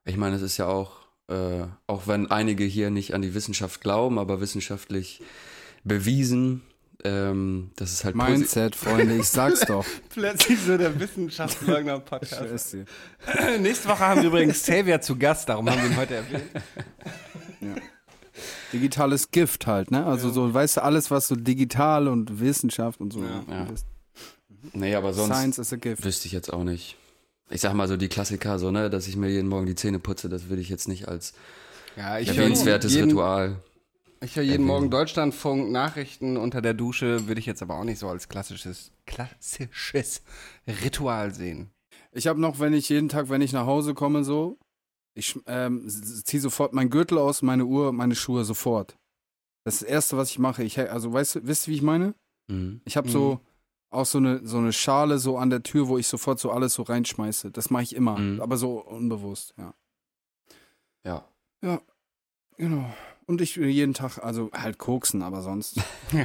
[0.04, 3.80] Ich meine, es ist ja auch, äh, auch wenn einige hier nicht an die Wissenschaft
[3.80, 5.22] glauben, aber wissenschaftlich
[5.84, 6.62] bewiesen,
[7.05, 9.84] ähm, das ist halt Mindset, Freunde, ich sag's doch.
[10.11, 12.76] Plötzlich so der Wissenschaftsleugner Podcast.
[13.61, 16.44] Nächste Woche haben wir übrigens Xavier zu Gast, darum haben wir ihn heute erwähnt.
[18.72, 20.05] Digitales Gift halt, ne?
[20.05, 23.22] Also so, weißt du, alles, was so digital und Wissenschaft und so.
[23.22, 23.66] Ja.
[24.72, 26.05] Nee, aber sonst Science is a gift.
[26.05, 26.96] wüsste ich jetzt auch nicht.
[27.51, 29.99] Ich sag mal so die Klassiker, so, ne, dass ich mir jeden Morgen die Zähne
[29.99, 31.32] putze, das würde ich jetzt nicht als
[31.96, 33.57] Ja, ich erwähnenswertes jeden, Ritual.
[34.20, 37.98] Ich höre jeden Morgen Deutschlandfunk, Nachrichten unter der Dusche, würde ich jetzt aber auch nicht
[38.00, 40.22] so als klassisches, klassisches
[40.66, 41.70] Ritual sehen.
[42.12, 44.58] Ich habe noch, wenn ich jeden Tag, wenn ich nach Hause komme, so,
[45.14, 48.96] ich ähm, ziehe sofort meinen Gürtel aus, meine Uhr, meine Schuhe sofort.
[49.64, 50.64] Das ist das Erste, was ich mache.
[50.64, 52.14] Ich, also, weißt du, wisst ihr, wie ich meine?
[52.48, 52.80] Mhm.
[52.84, 53.40] Ich habe so
[53.90, 56.74] auch so eine, so eine Schale so an der Tür, wo ich sofort so alles
[56.74, 57.50] so reinschmeiße.
[57.50, 58.40] Das mache ich immer, Mhm.
[58.40, 59.74] aber so unbewusst, ja.
[61.04, 61.28] Ja.
[61.62, 61.80] Ja,
[62.56, 62.92] genau.
[63.28, 65.78] Und ich will jeden Tag, also halt koksen, aber sonst.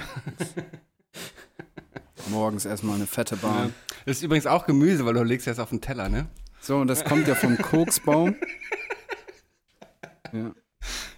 [2.30, 3.74] Morgens erstmal eine fette Bahn.
[4.06, 6.28] Das ist übrigens auch Gemüse, weil du legst das auf den Teller, ne?
[6.62, 8.36] So, und das kommt ja vom Koksbaum.
[10.32, 10.52] Ja.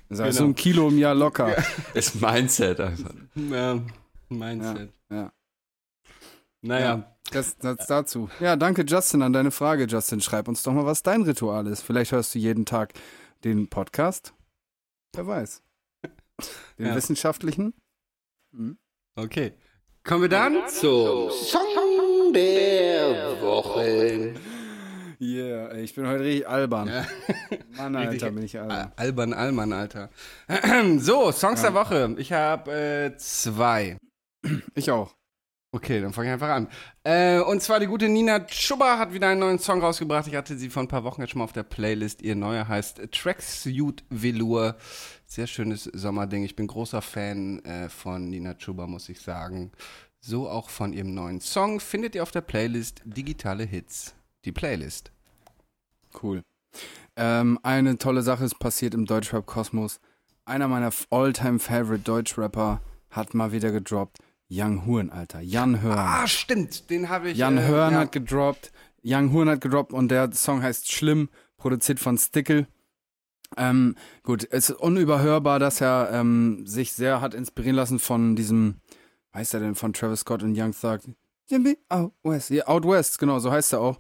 [0.09, 0.51] Das heißt, so Genau.
[0.51, 1.55] ein Kilo im Jahr locker.
[1.93, 3.13] Ist Mindset einfach.
[3.36, 3.79] Ja,
[4.27, 4.91] Mindset.
[5.09, 5.31] Ja.
[6.61, 8.29] Naja, Das, das dazu.
[8.41, 10.19] Ja, danke Justin an deine Frage, Justin.
[10.19, 11.81] Schreib uns doch mal, was dein Ritual ist.
[11.81, 12.91] Vielleicht hörst du jeden Tag
[13.45, 14.33] den Podcast.
[15.13, 15.61] Wer weiß.
[16.77, 16.95] Den Ja.
[16.95, 17.73] wissenschaftlichen.
[19.15, 19.53] okay.
[20.03, 24.33] Kommen wir dann Zum Song der Woche.
[25.19, 26.88] Yeah, ey, ich bin heute richtig albern.
[26.89, 27.05] Ja.
[27.77, 28.77] Mann, Alter, bin ich albern.
[28.77, 30.09] Al- Alban Allmann, Alter.
[30.99, 32.13] So, Songs der Woche.
[32.19, 32.71] Ich habe
[33.13, 33.97] äh, zwei.
[34.75, 35.15] Ich auch.
[35.71, 36.67] Okay, dann fange ich einfach an.
[37.03, 40.27] Äh, und zwar die gute Nina Chuba hat wieder einen neuen Song rausgebracht.
[40.27, 42.21] Ich hatte sie vor ein paar Wochen jetzt schon mal auf der Playlist.
[42.21, 44.75] Ihr neuer heißt Tracksuit Velour.
[45.36, 46.45] Sehr schönes Sommerding.
[46.45, 49.73] Ich bin großer Fan äh, von Nina Chuba, muss ich sagen.
[50.21, 54.15] So auch von ihrem neuen Song findet ihr auf der Playlist Digitale Hits.
[54.45, 55.11] Die Playlist.
[56.23, 56.41] Cool.
[57.17, 59.99] Ähm, eine tolle Sache ist passiert im Deutschrap-Kosmos.
[60.45, 62.79] Einer meiner All-Time-Favorite Deutschrapper
[63.09, 64.19] hat mal wieder gedroppt.
[64.49, 65.41] Young Huren, Alter.
[65.41, 65.99] Jan Hörn.
[65.99, 66.89] Ah, stimmt.
[66.89, 67.38] Den habe ich.
[67.38, 67.99] Jan äh, Hörn ja.
[67.99, 68.71] hat gedroppt.
[69.03, 71.27] Young Huren hat gedroppt und der Song heißt Schlimm,
[71.57, 72.67] produziert von Stickle.
[73.58, 78.76] Ähm, gut, es ist unüberhörbar, dass er ähm, sich sehr hat inspirieren lassen von diesem,
[79.34, 81.02] heißt er denn, von Travis Scott und Young Thug.
[81.48, 82.50] Jimmy Out West.
[82.50, 84.00] Ja, Out West, genau, so heißt er auch.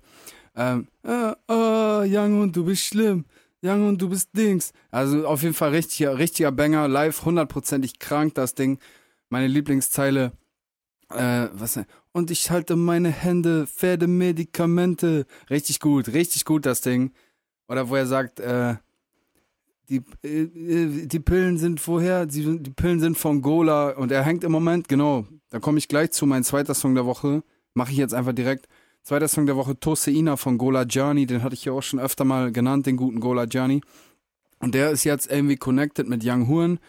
[0.55, 3.25] Ähm, äh, oh, Young Hund, du bist schlimm.
[3.65, 4.73] Young und du bist Dings.
[4.91, 8.79] Also auf jeden Fall richtiger, richtiger Banger, live hundertprozentig krank, das Ding.
[9.29, 10.33] Meine Lieblingszeile,
[11.09, 11.79] äh, was?
[12.11, 15.25] Und ich halte meine Hände, Pferdemedikamente.
[15.49, 17.11] Richtig gut, richtig gut, das Ding.
[17.67, 18.75] Oder wo er sagt, äh,
[19.89, 22.25] die, äh, äh, die Pillen sind woher?
[22.25, 25.87] Die, die Pillen sind von Gola und er hängt im Moment, genau, da komme ich
[25.87, 28.67] gleich zu, mein zweiter Song der Woche, mache ich jetzt einfach direkt.
[29.03, 32.25] Zweiter Song der Woche, Toseina von Gola Journey, den hatte ich ja auch schon öfter
[32.25, 33.81] mal genannt, den guten Gola Journey.
[34.59, 36.79] Und der ist jetzt irgendwie connected mit Young Huren.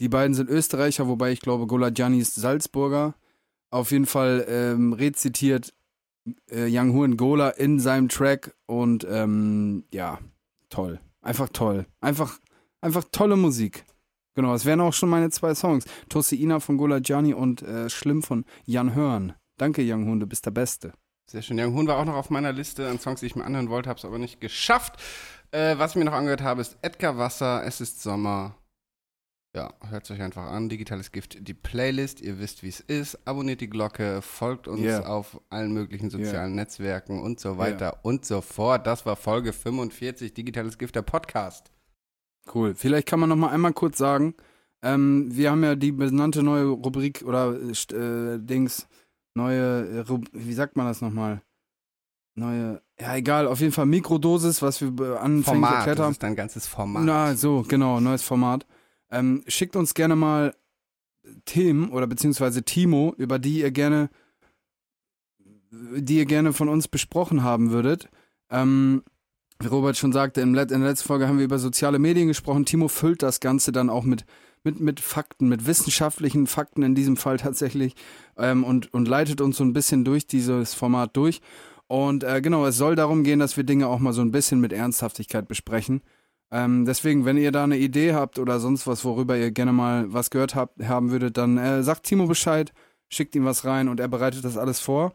[0.00, 3.14] Die beiden sind Österreicher, wobei ich glaube, Gola Journey ist Salzburger.
[3.70, 5.72] Auf jeden Fall ähm, rezitiert
[6.50, 10.18] äh, Young Huren Gola in seinem Track und ähm, ja,
[10.70, 10.98] toll.
[11.22, 11.86] Einfach toll.
[12.00, 12.38] Einfach,
[12.80, 13.84] einfach tolle Musik.
[14.34, 15.84] Genau, das wären auch schon meine zwei Songs.
[16.08, 19.34] Toseina von Gola Gianni und äh, Schlimm von Jan Hörn.
[19.58, 20.92] Danke, Young Hun, du bist der Beste.
[21.30, 21.60] Sehr schön.
[21.60, 23.88] Young Hoon war auch noch auf meiner Liste an Songs, die ich mir anhören wollte,
[23.88, 24.94] habe es aber nicht geschafft.
[25.52, 28.56] Äh, was ich mir noch angehört habe, ist Edgar Wasser, Es ist Sommer.
[29.54, 30.68] Ja, hört es euch einfach an.
[30.68, 32.20] Digitales Gift, die Playlist.
[32.20, 33.18] Ihr wisst, wie es ist.
[33.26, 35.06] Abonniert die Glocke, folgt uns Yeah.
[35.08, 38.86] auf allen möglichen sozialen Netzwerken und so weiter und so fort.
[38.86, 41.72] Das war Folge 45, Digitales Gift, der Podcast.
[42.54, 42.74] Cool.
[42.76, 44.34] Vielleicht kann man noch mal einmal kurz sagen,
[44.82, 48.86] ähm, wir haben ja die benannte neue Rubrik oder äh, äh, Dings,
[49.34, 51.42] neue, äh, Rub wie sagt man das nochmal?
[52.36, 56.12] Neue, ja egal, auf jeden Fall Mikrodosis, was wir äh, anfänglich Format, erklärt das haben.
[56.12, 57.02] ist dein ganzes Format.
[57.04, 58.64] Na, so, genau, neues Format.
[59.10, 60.54] Ähm, schickt uns gerne mal
[61.44, 64.10] Themen oder beziehungsweise Timo, über die ihr gerne,
[65.70, 68.08] die ihr gerne von uns besprochen haben würdet.
[68.50, 69.02] Ähm,
[69.60, 72.28] wie Robert schon sagte, im Let in der letzten Folge haben wir über soziale Medien
[72.28, 72.64] gesprochen.
[72.64, 74.24] Timo füllt das Ganze dann auch mit,
[74.64, 77.94] mit, mit Fakten, mit wissenschaftlichen Fakten in diesem Fall tatsächlich
[78.38, 81.42] ähm, und, und leitet uns so ein bisschen durch dieses Format durch.
[81.88, 84.60] Und äh, genau, es soll darum gehen, dass wir Dinge auch mal so ein bisschen
[84.60, 86.00] mit Ernsthaftigkeit besprechen.
[86.52, 90.12] Ähm, deswegen, wenn ihr da eine Idee habt oder sonst was, worüber ihr gerne mal
[90.12, 92.72] was gehört habt, haben würdet, dann äh, sagt Timo Bescheid,
[93.08, 95.14] schickt ihm was rein und er bereitet das alles vor.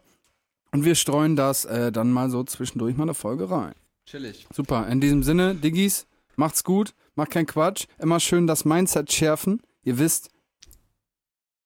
[0.72, 3.74] Und wir streuen das äh, dann mal so zwischendurch mal eine Folge rein.
[4.06, 4.46] Chillig.
[4.52, 4.86] Super.
[4.88, 6.06] In diesem Sinne, Diggis,
[6.36, 7.86] macht's gut, macht keinen Quatsch.
[7.98, 9.60] Immer schön das Mindset schärfen.
[9.82, 10.30] Ihr wisst.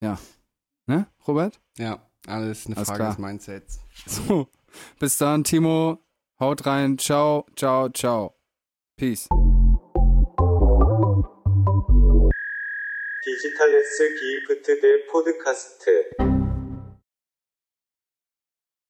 [0.01, 0.19] Ja.
[0.87, 1.61] Ne, Robert?
[1.79, 3.11] Ja, alles eine Alles Frage klar.
[3.11, 3.81] des Mindsets.
[4.07, 4.49] So.
[4.99, 5.99] Bis dann, Timo.
[6.39, 6.99] Haut rein.
[6.99, 8.35] Ciao, ciao, ciao.
[8.97, 9.29] Peace.
[13.31, 16.30] 디지털 S 기프트 대 포드카스트